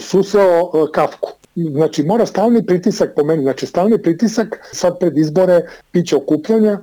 suseo 0.00 0.60
e, 0.60 0.92
Kafku. 0.92 1.30
Znači, 1.54 2.02
mora 2.02 2.26
stalni 2.26 2.66
pritisak 2.66 3.14
po 3.16 3.24
meni, 3.24 3.42
znači 3.42 3.66
stalni 3.66 4.02
pritisak 4.02 4.68
sad 4.72 4.98
pred 4.98 5.18
izbore, 5.18 5.60
piće 5.90 6.16
okupljanja, 6.16 6.78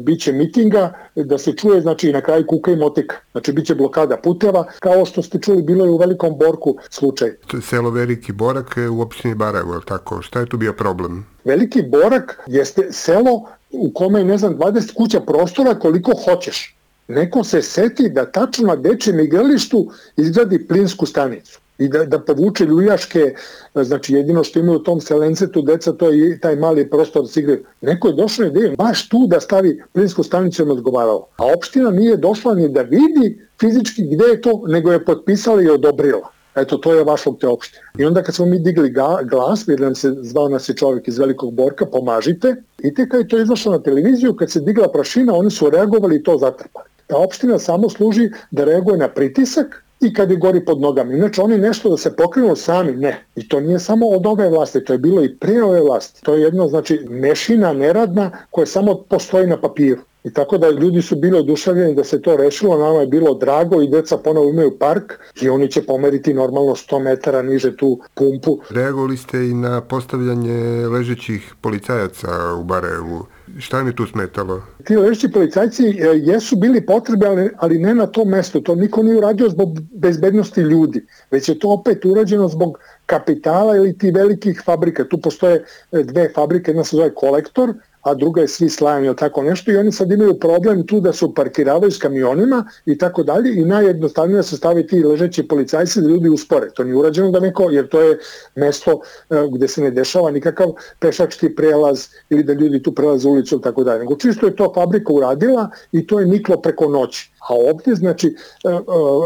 biće 0.00 0.32
mitinga, 0.32 0.92
da 1.14 1.38
se 1.38 1.52
čuje, 1.52 1.80
znači 1.80 2.12
na 2.12 2.20
kraju 2.20 2.46
kuka 2.46 2.70
i 2.70 2.76
motika. 2.76 3.16
Znači, 3.32 3.52
biće 3.52 3.74
blokada 3.74 4.16
puteva, 4.16 4.64
kao 4.80 5.04
što 5.04 5.22
ste 5.22 5.38
čuli, 5.38 5.62
bilo 5.62 5.84
je 5.84 5.90
u 5.90 5.96
Velikom 5.96 6.38
Borku 6.38 6.76
slučaj. 6.90 7.30
Selo 7.62 7.90
Veliki 7.90 8.32
Borak 8.32 8.76
je 8.76 8.88
u 8.88 9.00
opštini 9.00 9.34
Barajevo, 9.34 9.74
je 9.74 9.80
tako? 9.86 10.22
Šta 10.22 10.40
je 10.40 10.46
tu 10.46 10.56
bio 10.56 10.72
problem? 10.72 11.26
Veliki 11.44 11.82
Borak 11.82 12.40
jeste 12.46 12.92
selo 12.92 13.44
u 13.70 13.90
kome 13.94 14.18
je, 14.18 14.24
ne 14.24 14.38
znam, 14.38 14.56
20 14.56 14.94
kuća 14.94 15.20
prostora 15.20 15.74
koliko 15.74 16.12
hoćeš 16.24 16.77
neko 17.08 17.44
se 17.44 17.62
seti 17.62 18.08
da 18.08 18.32
tačno 18.32 18.66
na 18.66 18.76
dečijem 18.76 19.20
igralištu 19.20 19.90
izgradi 20.16 20.66
plinsku 20.68 21.06
stanicu 21.06 21.60
i 21.78 21.88
da, 21.88 22.04
da 22.04 22.18
povuče 22.18 22.64
ljujaške, 22.64 23.34
znači 23.74 24.14
jedino 24.14 24.44
što 24.44 24.58
imaju 24.58 24.78
u 24.78 24.82
tom 24.82 25.00
selencetu 25.00 25.62
deca, 25.62 25.92
to 25.92 26.10
je 26.10 26.40
taj 26.40 26.56
mali 26.56 26.90
prostor 26.90 27.22
da 27.22 27.28
se 27.28 27.40
igraju. 27.40 27.64
Neko 27.80 28.08
je 28.08 28.14
došao 28.14 28.46
ideju 28.46 28.76
baš 28.76 29.08
tu 29.08 29.26
da 29.26 29.40
stavi 29.40 29.82
plinsku 29.92 30.22
stanicu 30.22 30.62
im 30.62 30.70
odgovarao. 30.70 31.26
A 31.36 31.52
opština 31.56 31.90
nije 31.90 32.16
došla 32.16 32.54
ni 32.54 32.68
da 32.68 32.82
vidi 32.82 33.46
fizički 33.60 34.02
gde 34.14 34.24
je 34.24 34.40
to, 34.40 34.62
nego 34.66 34.92
je 34.92 35.04
potpisala 35.04 35.62
i 35.62 35.70
odobrila. 35.70 36.30
Eto, 36.56 36.76
to 36.76 36.94
je 36.94 37.04
vašog 37.04 37.38
te 37.40 37.48
opštine. 37.48 37.82
I 37.98 38.04
onda 38.04 38.22
kad 38.22 38.34
smo 38.34 38.46
mi 38.46 38.58
digli 38.58 38.90
ga, 38.90 39.18
glas, 39.30 39.68
jer 39.68 39.80
nam 39.80 39.94
se 39.94 40.14
zvao 40.20 40.48
nas 40.48 40.68
je 40.68 40.76
čovjek 40.76 41.08
iz 41.08 41.18
Velikog 41.18 41.54
Borka, 41.54 41.86
pomažite, 41.86 42.56
i 42.78 42.94
te 42.94 43.08
kad 43.08 43.20
je 43.20 43.28
to 43.28 43.38
izašlo 43.38 43.72
na 43.72 43.82
televiziju, 43.82 44.36
kad 44.36 44.50
se 44.50 44.60
digla 44.60 44.88
prašina, 44.92 45.34
oni 45.34 45.50
su 45.50 45.70
reagovali 45.70 46.16
i 46.16 46.22
to 46.22 46.38
zatrpali. 46.38 46.88
Ta 47.08 47.16
opština 47.16 47.58
samo 47.58 47.90
služi 47.90 48.30
da 48.50 48.64
reaguje 48.64 48.98
na 48.98 49.08
pritisak 49.08 49.84
i 50.00 50.14
kad 50.14 50.30
je 50.30 50.36
gori 50.36 50.64
pod 50.64 50.80
nogama. 50.80 51.12
Inače 51.12 51.42
oni 51.42 51.58
nešto 51.58 51.90
da 51.90 51.96
se 51.96 52.16
pokrenu 52.16 52.56
sami, 52.56 52.92
ne. 52.92 53.24
I 53.36 53.48
to 53.48 53.60
nije 53.60 53.78
samo 53.78 54.08
od 54.08 54.26
ove 54.26 54.48
vlasti, 54.48 54.84
to 54.84 54.92
je 54.92 54.98
bilo 54.98 55.24
i 55.24 55.36
pre 55.36 55.62
ove 55.62 55.80
vlasti. 55.80 56.22
To 56.22 56.34
je 56.34 56.42
jedno, 56.42 56.68
znači, 56.68 57.00
mešina 57.08 57.72
neradna 57.72 58.30
koja 58.50 58.66
samo 58.66 58.94
postoji 58.94 59.46
na 59.46 59.60
papiru. 59.60 60.00
I 60.24 60.32
tako 60.32 60.58
da 60.58 60.70
ljudi 60.70 61.02
su 61.02 61.16
bili 61.16 61.38
oduševljeni 61.38 61.94
da 61.94 62.04
se 62.04 62.22
to 62.22 62.36
rešilo, 62.36 62.78
nama 62.78 63.00
je 63.00 63.06
bilo 63.06 63.34
drago 63.34 63.82
i 63.82 63.88
deca 63.88 64.18
ponovo 64.18 64.50
imaju 64.50 64.78
park 64.78 65.12
i 65.40 65.48
oni 65.48 65.70
će 65.70 65.82
pomeriti 65.82 66.34
normalno 66.34 66.72
100 66.72 67.02
metara 67.02 67.42
niže 67.42 67.76
tu 67.76 68.00
pumpu. 68.14 68.58
Reagovali 68.70 69.16
ste 69.16 69.38
i 69.38 69.54
na 69.54 69.80
postavljanje 69.80 70.86
ležećih 70.86 71.54
policajaca 71.60 72.54
u 72.60 72.64
Barajevu. 72.64 73.26
Šta 73.58 73.82
mi 73.82 73.96
tu 73.96 74.06
smetalo? 74.06 74.62
Ti 74.84 74.96
ležeći 74.96 75.32
policajci 75.32 75.84
e, 75.84 76.08
jesu 76.16 76.56
bili 76.56 76.86
potrebe, 76.86 77.26
ali, 77.26 77.50
ali 77.56 77.78
ne 77.78 77.94
na 77.94 78.06
tom 78.06 78.28
mestu. 78.28 78.60
To 78.60 78.74
niko 78.74 79.02
nije 79.02 79.16
uradio 79.16 79.48
zbog 79.48 79.80
bezbednosti 79.80 80.60
ljudi, 80.60 81.06
već 81.30 81.48
je 81.48 81.58
to 81.58 81.68
opet 81.68 82.04
urađeno 82.04 82.48
zbog 82.48 82.78
kapitala 83.06 83.76
ili 83.76 83.98
ti 83.98 84.10
velikih 84.10 84.62
fabrika. 84.64 85.04
Tu 85.04 85.20
postoje 85.20 85.64
e, 85.92 86.02
dve 86.02 86.28
fabrike, 86.34 86.70
jedna 86.70 86.84
se 86.84 86.96
zove 86.96 87.14
Kolektor, 87.14 87.74
a 88.02 88.14
druga 88.14 88.40
je 88.40 88.48
svi 88.48 88.68
slajan 88.70 89.04
ili 89.04 89.16
tako 89.16 89.42
nešto 89.42 89.72
i 89.72 89.76
oni 89.76 89.92
sad 89.92 90.12
imaju 90.12 90.38
problem 90.38 90.86
tu 90.86 91.00
da 91.00 91.12
se 91.12 91.24
uparkiravaju 91.24 91.90
s 91.90 91.98
kamionima 91.98 92.64
i 92.86 92.98
tako 92.98 93.22
dalje 93.22 93.54
i 93.54 93.64
najjednostavnije 93.64 94.42
se 94.42 94.56
stavi 94.56 94.86
ti 94.86 95.04
ležeći 95.04 95.48
policajci 95.48 96.00
da 96.00 96.08
ljudi 96.08 96.28
uspore. 96.28 96.70
To 96.70 96.84
nije 96.84 96.96
urađeno 96.96 97.30
da 97.30 97.40
neko, 97.40 97.70
jer 97.70 97.88
to 97.88 98.00
je 98.00 98.18
mesto 98.54 99.00
e, 99.30 99.34
gde 99.52 99.68
se 99.68 99.82
ne 99.82 99.90
dešava 99.90 100.30
nikakav 100.30 100.72
pešački 100.98 101.54
prelaz 101.54 102.06
ili 102.30 102.42
da 102.42 102.52
ljudi 102.52 102.82
tu 102.82 102.94
prelaze 102.94 103.28
ulicu 103.28 103.54
ili 103.54 103.62
tako 103.62 103.84
dalje. 103.84 103.98
Nego 103.98 104.16
čisto 104.16 104.46
je 104.46 104.56
to 104.56 104.72
fabrika 104.74 105.12
uradila 105.12 105.70
i 105.92 106.06
to 106.06 106.20
je 106.20 106.26
niklo 106.26 106.56
preko 106.56 106.88
noći. 106.88 107.30
A 107.48 107.54
ovdje, 107.54 107.94
znači, 107.94 108.36
e, 108.64 108.68
e, 108.68 108.80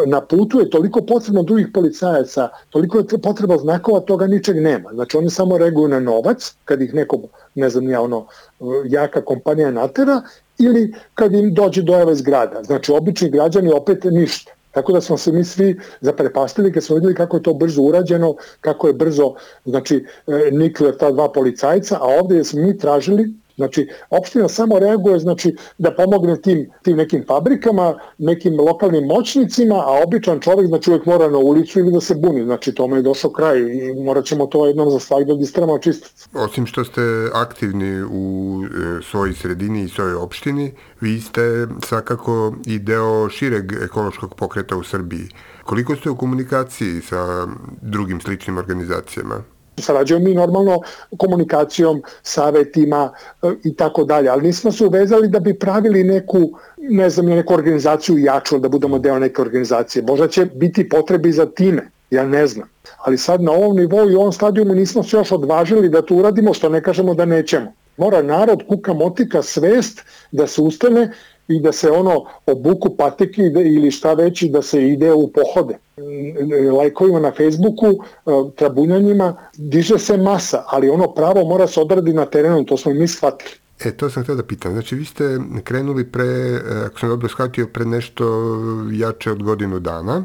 na 0.07 0.21
putu 0.21 0.61
je 0.61 0.71
toliko 0.71 1.01
potrebno 1.01 1.43
drugih 1.43 1.69
policajaca, 1.75 2.49
toliko 2.71 2.99
je 2.99 3.05
potreba 3.23 3.57
znakova, 3.57 4.01
toga 4.01 4.27
ničeg 4.27 4.57
nema. 4.57 4.91
Znači, 4.93 5.17
oni 5.17 5.31
samo 5.31 5.59
reaguju 5.59 5.89
na 5.89 6.01
novac, 6.01 6.55
kad 6.65 6.83
ih 6.83 6.95
neko, 6.95 7.19
ne 7.55 7.71
znam 7.71 7.91
ja, 7.91 8.01
ono, 8.01 8.27
jaka 8.85 9.25
kompanija 9.25 9.71
natera, 9.71 10.23
ili 10.59 10.95
kad 11.15 11.35
im 11.35 11.55
dođe 11.55 11.83
do 11.83 11.93
ove 11.93 12.15
zgrada. 12.15 12.63
Znači, 12.63 12.93
obični 12.93 13.31
građani 13.31 13.73
opet 13.73 14.05
ništa. 14.05 14.53
Tako 14.71 14.93
da 14.93 15.01
smo 15.01 15.17
se 15.19 15.33
mi 15.33 15.45
svi 15.45 15.81
zaprepastili 16.01 16.73
kad 16.73 16.85
smo 16.85 16.97
videli 16.97 17.15
kako 17.15 17.37
je 17.37 17.43
to 17.43 17.55
brzo 17.55 17.83
urađeno, 17.83 18.35
kako 18.61 18.87
je 18.87 18.93
brzo, 18.93 19.35
znači, 19.65 20.07
e, 20.27 20.51
nikle 20.53 20.99
ta 20.99 21.11
dva 21.11 21.33
policajca, 21.33 21.99
a 22.01 22.07
ovde 22.21 22.45
smo 22.45 22.63
mi 22.63 22.79
tražili 22.79 23.33
Znači, 23.57 23.89
opština 24.11 24.49
samo 24.49 24.79
reaguje 24.79 25.19
znači, 25.19 25.57
da 25.79 25.95
pomogne 25.95 26.41
tim, 26.41 26.71
tim 26.83 26.97
nekim 26.97 27.25
fabrikama, 27.27 27.95
nekim 28.19 28.61
lokalnim 28.61 29.05
moćnicima, 29.05 29.75
a 29.75 30.03
običan 30.07 30.41
čovjek 30.41 30.69
znači, 30.69 30.91
uvijek 30.91 31.07
mora 31.07 31.29
na 31.29 31.39
ulicu 31.39 31.79
ili 31.79 31.93
da 31.93 32.01
se 32.01 32.15
buni. 32.15 32.45
Znači, 32.45 32.75
tome 32.75 32.97
je 32.97 33.03
došao 33.03 33.31
kraj 33.31 33.59
i 33.59 33.95
morat 34.05 34.25
ćemo 34.25 34.47
to 34.47 34.67
jednom 34.67 34.91
za 34.91 34.99
svak 34.99 35.25
da 35.25 35.35
distramo 35.35 35.79
čistac. 35.79 36.29
Osim 36.35 36.67
što 36.67 36.85
ste 36.85 37.01
aktivni 37.35 38.03
u 38.03 38.59
e, 38.65 39.03
svojoj 39.03 39.35
sredini 39.35 39.85
i 39.85 39.89
svojoj 39.89 40.15
opštini, 40.15 40.73
vi 41.01 41.21
ste 41.21 41.67
svakako 41.85 42.55
i 42.67 42.79
deo 42.79 43.29
šireg 43.29 43.73
ekološkog 43.85 44.35
pokreta 44.35 44.77
u 44.77 44.83
Srbiji. 44.83 45.29
Koliko 45.65 45.97
ste 45.97 46.11
u 46.11 46.17
komunikaciji 46.17 47.01
sa 47.01 47.47
drugim 47.83 48.21
sličnim 48.21 48.59
organizacijama? 48.59 49.43
Sarađujemo 49.79 50.25
mi 50.25 50.35
normalno 50.35 50.81
komunikacijom, 51.17 52.03
savetima 52.23 53.13
e, 53.43 53.51
i 53.65 53.77
tako 53.77 54.05
dalje, 54.05 54.29
ali 54.29 54.43
nismo 54.43 54.73
se 54.73 54.87
uvezali 54.87 55.29
da 55.29 55.41
bi 55.41 55.59
pravili 55.59 56.05
neku, 56.05 56.51
ne 56.77 57.11
znam, 57.11 57.27
neku 57.27 57.55
organizaciju 57.55 58.19
jaču, 58.19 58.59
da 58.59 58.69
budemo 58.69 58.99
deo 58.99 59.19
neke 59.19 59.43
organizacije. 59.43 60.03
Možda 60.03 60.29
će 60.29 60.45
biti 60.45 60.89
potrebi 60.89 61.33
za 61.33 61.47
time, 61.47 61.91
ja 62.11 62.27
ne 62.27 62.47
znam. 62.47 62.69
Ali 62.99 63.19
sad 63.19 63.43
na 63.43 63.53
ovom 63.53 63.77
nivou 63.77 64.11
i 64.11 64.15
ovom 64.15 64.33
stadijumu 64.33 64.75
nismo 64.75 65.03
se 65.03 65.17
još 65.17 65.33
odvažili 65.33 65.89
da 65.89 66.03
to 66.03 66.15
uradimo, 66.15 66.55
što 66.55 66.69
ne 66.69 66.83
kažemo 66.83 67.15
da 67.15 67.25
nećemo. 67.25 67.73
Mora 67.97 68.23
narod, 68.23 68.63
kuka, 68.69 68.93
motika, 68.93 69.43
svest 69.43 70.05
da 70.33 70.47
se 70.47 70.63
ustane 70.63 71.13
i 71.49 71.61
da 71.61 71.73
se 71.73 71.91
ono 71.91 72.25
obuku 72.47 72.97
patike 72.97 73.43
ili 73.43 73.91
šta 73.91 74.15
veći 74.15 74.49
da 74.49 74.63
se 74.63 74.89
ide 74.89 75.13
u 75.13 75.29
pohode. 75.33 75.79
Lajkovima 76.77 77.21
na 77.21 77.33
Facebooku, 77.33 77.87
e, 77.87 78.31
trabunjanjima, 78.57 79.37
diže 79.57 79.99
se 79.99 80.17
masa, 80.17 80.65
ali 80.67 80.91
ono 80.91 81.15
pravo 81.15 81.45
mora 81.45 81.67
se 81.67 81.81
odradi 81.81 82.13
na 82.13 82.27
terenu, 82.27 82.65
to 82.65 82.77
smo 82.77 82.95
mi 82.95 83.09
shvatili. 83.09 83.51
E, 83.85 83.97
to 83.97 84.11
sam 84.11 84.23
htio 84.23 84.35
da 84.35 84.43
pitam. 84.43 84.73
Znači, 84.73 84.97
vi 84.97 85.05
ste 85.05 85.39
krenuli 85.65 86.05
pre, 86.05 86.25
e, 86.25 86.61
ako 86.87 86.99
sam 86.99 87.09
dobro 87.09 87.29
shvatio, 87.29 87.67
pre 87.67 87.85
nešto 87.85 88.25
jače 88.93 89.31
od 89.31 89.43
godinu 89.43 89.79
dana 89.79 90.25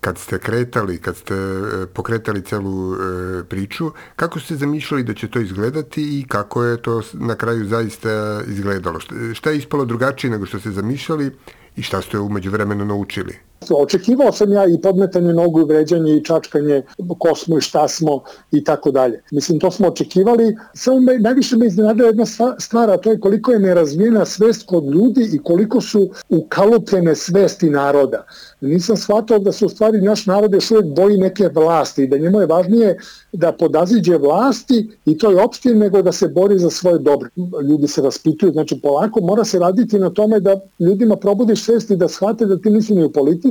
kad 0.00 0.18
ste 0.18 0.38
kretali, 0.38 0.98
kad 0.98 1.16
ste 1.16 1.34
e, 1.34 1.86
pokretali 1.86 2.42
celu 2.42 2.94
e, 2.94 2.98
priču, 3.44 3.90
kako 4.16 4.40
ste 4.40 4.56
zamišljali 4.56 5.02
da 5.04 5.14
će 5.14 5.28
to 5.28 5.40
izgledati 5.40 6.20
i 6.20 6.24
kako 6.28 6.64
je 6.64 6.82
to 6.82 7.02
na 7.12 7.34
kraju 7.34 7.66
zaista 7.66 8.42
izgledalo? 8.46 9.00
Šta 9.34 9.50
je 9.50 9.58
ispalo 9.58 9.84
drugačije 9.84 10.30
nego 10.30 10.46
što 10.46 10.60
ste 10.60 10.70
zamišljali 10.70 11.30
i 11.76 11.82
šta 11.82 12.02
ste 12.02 12.18
umeđu 12.18 12.50
vremenu 12.50 12.84
naučili? 12.84 13.49
Očekivao 13.68 14.32
sam 14.32 14.52
ja 14.52 14.66
i 14.66 14.80
podmetanje 14.82 15.32
nogu 15.32 15.60
i 15.60 15.64
vređanje 15.64 16.16
i 16.16 16.24
čačkanje 16.24 16.82
ko 17.18 17.34
smo 17.34 17.58
i 17.58 17.60
šta 17.60 17.88
smo 17.88 18.22
i 18.52 18.64
tako 18.64 18.90
dalje. 18.90 19.22
Mislim, 19.30 19.60
to 19.60 19.70
smo 19.70 19.88
očekivali. 19.88 20.56
Samo 20.74 21.00
me, 21.00 21.18
najviše 21.18 21.56
me 21.56 21.66
iznenadila 21.66 22.08
jedna 22.08 22.24
stvar, 22.58 22.90
a 22.90 22.96
to 22.96 23.10
je 23.10 23.20
koliko 23.20 23.52
je 23.52 23.58
nerazvijena 23.58 24.24
svest 24.24 24.66
kod 24.66 24.84
ljudi 24.84 25.30
i 25.32 25.38
koliko 25.38 25.80
su 25.80 26.10
ukalupljene 26.28 27.14
svesti 27.14 27.70
naroda. 27.70 28.24
Nisam 28.60 28.96
shvatao 28.96 29.38
da 29.38 29.52
se 29.52 29.66
u 29.66 29.68
stvari 29.68 30.00
naš 30.00 30.26
narod 30.26 30.52
još 30.52 30.70
uvijek 30.70 30.86
boji 30.86 31.18
neke 31.18 31.48
vlasti 31.54 32.02
i 32.02 32.08
da 32.08 32.18
njemu 32.18 32.40
je 32.40 32.46
važnije 32.46 32.98
da 33.32 33.52
podaziđe 33.52 34.16
vlasti 34.16 34.90
i 35.04 35.18
to 35.18 35.30
je 35.30 35.44
opštine 35.44 35.74
nego 35.74 36.02
da 36.02 36.12
se 36.12 36.28
bori 36.28 36.58
za 36.58 36.70
svoje 36.70 36.98
dobro. 36.98 37.28
Ljudi 37.68 37.88
se 37.88 38.02
raspituju, 38.02 38.52
znači 38.52 38.80
polako 38.82 39.20
mora 39.20 39.44
se 39.44 39.58
raditi 39.58 39.98
na 39.98 40.10
tome 40.10 40.40
da 40.40 40.60
ljudima 40.78 41.16
probudiš 41.16 41.64
svesti 41.64 41.96
da 41.96 42.08
shvate 42.08 42.46
da 42.46 42.58
ti 42.58 42.70
nisi 42.70 42.94
ni 42.94 43.04
u 43.04 43.12
politici, 43.12 43.49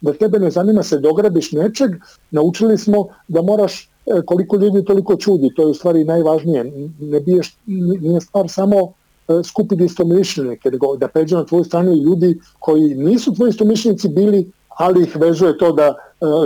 da 0.00 0.12
tebe 0.12 0.38
ne 0.38 0.50
zanima 0.50 0.82
se 0.82 0.98
dograbiš 0.98 1.52
nečeg. 1.52 1.90
Naučili 2.30 2.78
smo 2.78 3.08
da 3.28 3.42
moraš 3.42 3.90
e, 4.06 4.22
koliko 4.26 4.56
ljudi 4.56 4.84
toliko 4.84 5.16
čudi, 5.16 5.54
to 5.56 5.62
je 5.62 5.66
u 5.66 5.74
stvari 5.74 6.04
najvažnije. 6.04 6.64
Ne 7.00 7.20
biješ, 7.20 7.56
nije 7.66 8.20
stvar 8.20 8.48
samo 8.48 8.76
e, 8.82 9.42
skupiti 9.44 9.84
istomišljenike, 9.84 10.70
nego 10.70 10.96
da 10.96 11.08
pređu 11.08 11.36
na 11.36 11.44
tvoju 11.44 11.64
stranu 11.64 11.92
i 11.92 12.02
ljudi 12.02 12.38
koji 12.58 12.94
nisu 12.94 13.34
tvoji 13.34 13.50
istomišljenici 13.50 14.08
bili, 14.08 14.52
ali 14.68 15.02
ih 15.02 15.16
vezuje 15.16 15.58
to 15.58 15.72
da 15.72 15.86
e, 15.86 15.94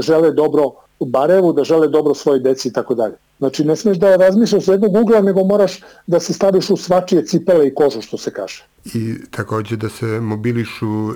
žele 0.00 0.32
dobro 0.32 0.70
Barevu, 1.00 1.52
da 1.52 1.64
žele 1.64 1.88
dobro 1.88 2.14
svoje 2.14 2.40
deci 2.40 2.68
i 2.68 2.72
tako 2.72 2.94
dalje. 2.94 3.14
Znači 3.42 3.64
ne 3.64 3.76
smeš 3.76 3.96
da 3.98 4.16
razmišljaš 4.16 4.68
jednog 4.68 4.96
ugla, 4.96 5.20
nego 5.20 5.44
moraš 5.44 5.80
da 6.06 6.20
se 6.20 6.32
staviš 6.32 6.70
u 6.70 6.76
svačije 6.76 7.24
cipele 7.26 7.66
i 7.68 7.74
kožu, 7.74 8.02
što 8.02 8.18
se 8.18 8.30
kaže. 8.30 8.66
I 8.94 9.14
takođe 9.30 9.76
da 9.76 9.88
se 9.88 10.06
mobilišu 10.06 11.10
e, 11.10 11.14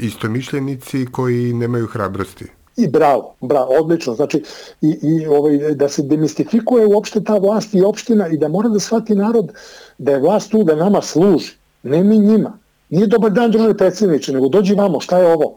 istomišljenici 0.00 1.06
koji 1.12 1.52
nemaju 1.52 1.86
hrabrosti. 1.86 2.44
I 2.76 2.88
bravo, 2.88 3.34
bravo, 3.40 3.72
odlično. 3.80 4.14
Znači, 4.14 4.42
i, 4.82 4.98
i 5.02 5.26
ovaj, 5.26 5.74
da 5.74 5.88
se 5.88 6.02
demistifikuje 6.02 6.86
uopšte 6.86 7.24
ta 7.24 7.38
vlast 7.38 7.74
i 7.74 7.80
opština 7.82 8.28
i 8.28 8.36
da 8.36 8.48
mora 8.48 8.68
da 8.68 8.80
shvati 8.80 9.14
narod 9.14 9.52
da 9.98 10.12
je 10.12 10.20
vlast 10.20 10.50
tu 10.50 10.64
da 10.64 10.76
nama 10.76 11.02
služi, 11.02 11.52
ne 11.82 12.04
mi 12.04 12.18
njima. 12.18 12.58
Nije 12.90 13.06
dobar 13.06 13.32
dan, 13.32 13.50
druže 13.50 13.74
predsjedniče, 13.74 14.32
nego 14.32 14.48
dođi 14.48 14.74
vamo, 14.74 15.00
šta 15.00 15.18
je 15.18 15.32
ovo? 15.32 15.54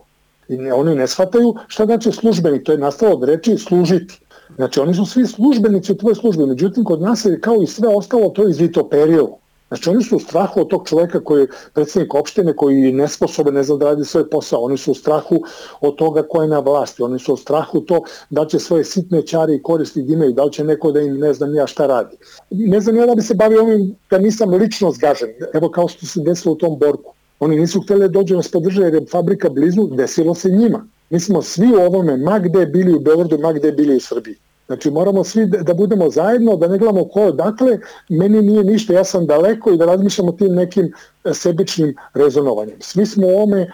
I 0.47 0.57
ne, 0.57 0.73
oni 0.73 0.95
ne 0.95 1.07
shvataju 1.07 1.55
šta 1.67 1.85
znači 1.85 2.11
službeni, 2.11 2.63
to 2.63 2.71
je 2.71 2.77
nastalo 2.77 3.15
od 3.15 3.23
reči 3.23 3.57
služiti. 3.57 4.24
Znači 4.55 4.79
oni 4.79 4.93
su 4.93 5.05
svi 5.05 5.27
službenici 5.27 5.91
u 5.91 5.97
tvojoj 5.97 6.15
službi, 6.15 6.45
međutim 6.45 6.83
kod 6.83 7.01
nas 7.01 7.25
je 7.25 7.41
kao 7.41 7.61
i 7.61 7.67
sve 7.67 7.95
ostalo 7.95 8.29
to 8.29 8.47
izvitoperilo. 8.47 9.37
Znači 9.67 9.89
oni 9.89 10.03
su 10.03 10.15
u 10.15 10.19
strahu 10.19 10.61
od 10.61 10.67
tog 10.67 10.87
čoveka 10.87 11.19
koji 11.19 11.41
je 11.41 11.47
predsednik 11.73 12.13
opštine, 12.13 12.55
koji 12.55 12.81
je 12.81 12.91
nesposoban, 12.93 13.53
ne 13.53 13.63
zna 13.63 13.75
da 13.75 13.85
radi 13.85 14.05
svoj 14.05 14.29
posao. 14.29 14.61
Oni 14.61 14.77
su 14.77 14.91
u 14.91 14.95
strahu 14.95 15.39
od 15.81 15.95
toga 15.95 16.23
ko 16.29 16.41
je 16.41 16.47
na 16.47 16.59
vlasti. 16.59 17.03
Oni 17.03 17.19
su 17.19 17.33
u 17.33 17.37
strahu 17.37 17.81
to 17.81 18.03
da 18.29 18.45
će 18.45 18.59
svoje 18.59 18.83
sitne 18.83 19.21
čari 19.21 19.55
i 19.55 19.61
koristi 19.61 20.03
da 20.03 20.13
imaju, 20.13 20.33
da 20.33 20.43
li 20.43 20.51
će 20.51 20.63
neko 20.63 20.91
da 20.91 21.01
im 21.01 21.17
ne 21.19 21.33
znam 21.33 21.55
ja 21.55 21.67
šta 21.67 21.87
radi. 21.87 22.17
Ne 22.49 22.81
znam 22.81 22.95
ja 22.95 23.05
da 23.05 23.15
bi 23.15 23.21
se 23.21 23.33
bavio 23.33 23.63
ovim 23.63 23.95
da 24.09 24.17
nisam 24.17 24.53
lično 24.53 24.91
zgažen. 24.91 25.29
Evo 25.53 25.69
kao 25.69 25.87
što 25.87 26.05
se 26.05 26.21
desilo 26.21 26.53
u 26.53 26.57
tom 26.57 26.79
borku. 26.79 27.13
Oni 27.39 27.59
nisu 27.59 27.81
hteli 27.81 27.99
da 27.99 28.07
dođu 28.07 28.35
nas 28.35 28.51
podrže 28.51 28.81
jer 28.81 28.93
je 28.93 29.05
fabrika 29.11 29.49
blizu, 29.49 29.87
desilo 29.87 30.35
se 30.35 30.49
njima. 30.49 30.87
Mi 31.09 31.19
smo 31.19 31.41
svi 31.41 31.67
u 31.75 31.81
ovome, 31.81 32.17
ma 32.17 32.39
gde 32.39 32.65
bili 32.65 32.93
u 32.93 32.99
Beogradu, 32.99 33.37
ma 33.37 33.53
gde 33.53 33.71
bili 33.71 33.95
u 33.95 33.99
Srbiji. 33.99 34.35
Znači 34.67 34.91
moramo 34.91 35.23
svi 35.23 35.45
da 35.45 35.73
budemo 35.73 36.09
zajedno, 36.09 36.55
da 36.55 36.67
ne 36.67 36.77
gledamo 36.77 37.05
ko 37.05 37.31
dakle, 37.31 37.79
meni 38.09 38.41
nije 38.41 38.63
ništa, 38.63 38.93
ja 38.93 39.03
sam 39.03 39.25
daleko 39.25 39.71
i 39.71 39.77
da 39.77 39.85
razmišljamo 39.85 40.31
tim 40.31 40.55
nekim 40.55 40.93
e, 41.23 41.33
sebičnim 41.33 41.95
rezonovanjem. 42.13 42.77
Svi 42.79 43.05
smo 43.05 43.27
u 43.27 43.29
ovome, 43.29 43.71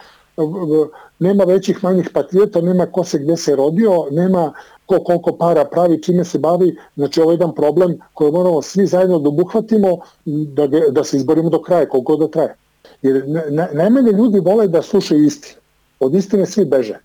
nema 1.19 1.43
većih 1.43 1.83
manjih 1.83 2.09
patriota, 2.13 2.61
nema 2.61 2.85
ko 2.85 3.03
se 3.03 3.19
gde 3.19 3.37
se 3.37 3.55
rodio, 3.55 4.07
nema 4.11 4.53
ko 4.85 5.03
koliko 5.03 5.37
para 5.37 5.65
pravi, 5.65 6.01
čime 6.01 6.23
se 6.25 6.39
bavi, 6.39 6.75
znači 6.95 7.21
ovo 7.21 7.31
je 7.31 7.35
jedan 7.35 7.55
problem 7.55 7.99
koji 8.13 8.31
moramo 8.31 8.61
svi 8.61 8.85
zajedno 8.85 9.19
da 9.19 9.29
obuhvatimo, 9.29 9.97
da, 10.25 10.67
da 10.67 11.03
se 11.03 11.17
izborimo 11.17 11.49
do 11.49 11.61
kraja, 11.61 11.89
koliko 11.89 12.15
da 12.15 12.27
traje. 12.27 12.55
Jer 13.01 13.23
najmanje 13.73 14.11
ljudi 14.11 14.39
vole 14.39 14.67
da 14.67 14.81
slušaju 14.81 15.23
istinu. 15.23 15.61
Od 15.99 16.15
istine 16.15 16.45
svi 16.45 16.65
beže. 16.65 16.99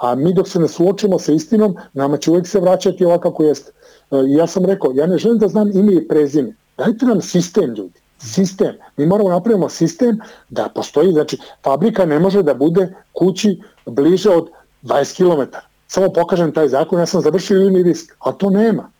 A 0.00 0.14
mi 0.14 0.32
dok 0.34 0.48
se 0.48 0.58
ne 0.58 0.68
suočimo 0.68 1.18
sa 1.18 1.32
istinom, 1.32 1.76
nama 1.92 2.16
će 2.16 2.30
uvijek 2.30 2.46
se 2.46 2.60
vraćati 2.60 3.04
ovako 3.04 3.30
kako 3.30 3.42
jeste. 3.42 3.72
I 4.10 4.34
ja 4.34 4.46
sam 4.46 4.64
rekao, 4.64 4.92
ja 4.94 5.06
ne 5.06 5.18
želim 5.18 5.38
da 5.38 5.48
znam 5.48 5.70
ime 5.74 5.94
i 5.94 6.08
prezime. 6.08 6.54
Dajte 6.78 7.06
nam 7.06 7.20
sistem, 7.20 7.74
ljudi. 7.74 8.00
Sistem. 8.18 8.74
Mi 8.96 9.06
moramo 9.06 9.28
da 9.28 9.34
napravimo 9.34 9.68
sistem 9.68 10.18
da 10.48 10.68
postoji, 10.74 11.12
znači, 11.12 11.38
fabrika 11.64 12.06
ne 12.06 12.18
može 12.18 12.42
da 12.42 12.54
bude 12.54 12.94
kući 13.12 13.60
bliže 13.86 14.30
od 14.30 14.48
20 14.82 15.16
km. 15.16 15.56
Samo 15.86 16.12
pokažem 16.12 16.52
taj 16.52 16.68
zakon, 16.68 16.98
ja 16.98 17.06
sam 17.06 17.20
završio 17.20 17.60
juni 17.60 17.82
risk, 17.82 18.16
a 18.18 18.32
to 18.32 18.50
nema. 18.50 18.90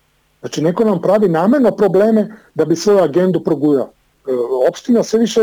Znači, 0.40 0.62
neko 0.62 0.84
nam 0.84 1.02
pravi 1.02 1.28
namerno 1.28 1.70
probleme 1.70 2.36
da 2.54 2.64
bi 2.64 2.76
svoju 2.76 2.98
agendu 2.98 3.44
progurao. 3.44 3.90
E, 4.28 4.32
opština 4.68 5.02
sve 5.02 5.20
više 5.20 5.40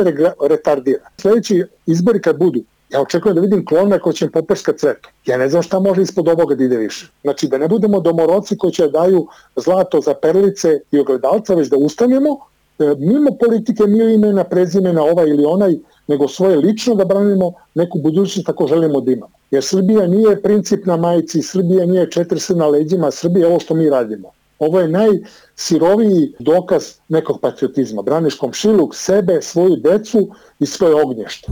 retardira. 0.49 1.09
Sledeći 1.17 1.65
izbori 1.85 2.21
kad 2.21 2.37
budu, 2.37 2.59
ja 2.89 3.01
očekujem 3.01 3.35
da 3.35 3.41
vidim 3.41 3.65
klone 3.65 3.99
koji 3.99 4.13
će 4.13 4.29
poprska 4.29 4.73
cvetu. 4.73 5.09
Ja 5.25 5.37
ne 5.37 5.49
znam 5.49 5.63
šta 5.63 5.79
može 5.79 6.01
ispod 6.01 6.27
ovoga 6.27 6.55
da 6.55 6.63
ide 6.63 6.77
više. 6.77 7.11
Znači 7.21 7.47
da 7.47 7.57
ne 7.57 7.67
budemo 7.67 7.99
domoroci 7.99 8.57
koji 8.57 8.73
će 8.73 8.83
da 8.83 8.99
daju 8.99 9.27
zlato 9.55 10.01
za 10.01 10.13
perlice 10.13 10.79
i 10.91 10.99
ogledalca, 10.99 11.55
već 11.55 11.69
da 11.69 11.77
ustanemo, 11.77 12.37
e, 12.79 12.95
mimo 12.99 13.31
politike, 13.39 13.83
mimo 13.83 14.09
imena, 14.09 14.43
prezimena, 14.43 15.03
ovaj 15.03 15.29
ili 15.29 15.45
onaj, 15.45 15.75
nego 16.07 16.27
svoje 16.27 16.57
lično 16.57 16.95
da 16.95 17.05
branimo 17.05 17.53
neku 17.75 17.99
budućnost 17.99 18.49
ako 18.49 18.67
želimo 18.67 19.01
da 19.01 19.11
imamo. 19.11 19.33
Jer 19.51 19.63
Srbija 19.63 20.07
nije 20.07 20.41
princip 20.41 20.85
na 20.85 20.97
majici, 20.97 21.41
Srbija 21.41 21.85
nije 21.85 22.11
četiri 22.11 22.39
na 22.55 22.67
leđima, 22.67 23.11
Srbija 23.11 23.45
je 23.45 23.51
ovo 23.51 23.59
što 23.59 23.73
mi 23.73 23.89
radimo. 23.89 24.31
Ovo 24.59 24.79
je 24.79 24.87
najsiroviji 24.87 26.33
dokaz 26.39 26.83
nekog 27.09 27.39
patriotizma. 27.41 28.01
Braniš 28.01 28.35
komšiluk, 28.35 28.95
sebe, 28.95 29.41
svoju 29.41 29.75
decu 29.75 30.27
i 30.59 30.65
svoje 30.65 31.03
ognješte. 31.03 31.47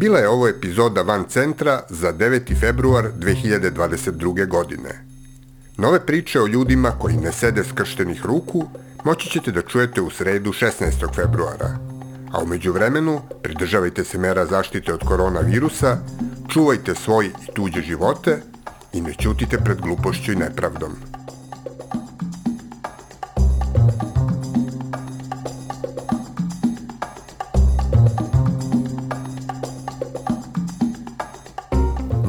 Bila 0.00 0.18
je 0.18 0.28
ovo 0.28 0.48
epizoda 0.48 1.02
Van 1.02 1.24
Centra 1.28 1.82
za 1.88 2.12
9. 2.12 2.60
februar 2.60 3.04
2022. 3.18 4.48
godine. 4.48 5.04
Nove 5.76 6.06
priče 6.06 6.40
o 6.40 6.46
ljudima 6.46 6.90
koji 6.90 7.16
ne 7.16 7.32
sede 7.32 7.64
skrštenih 7.64 8.26
ruku 8.26 8.64
moći 9.04 9.30
ćete 9.30 9.52
da 9.52 9.62
čujete 9.62 10.00
u 10.00 10.10
sredu 10.10 10.50
16. 10.50 11.14
februara. 11.14 11.78
A 12.32 12.42
umeđu 12.42 12.72
vremenu 12.72 13.20
pridržavajte 13.42 14.04
se 14.04 14.18
mera 14.18 14.46
zaštite 14.46 14.92
od 14.92 15.04
koronavirusa, 15.04 15.98
čuvajte 16.48 16.94
svoj 16.94 17.26
i 17.26 17.54
tuđe 17.54 17.82
živote 17.82 18.42
i 18.92 19.00
ne 19.00 19.14
ćutite 19.14 19.58
pred 19.58 19.80
glupošću 19.80 20.32
i 20.32 20.36
nepravdom. 20.36 20.92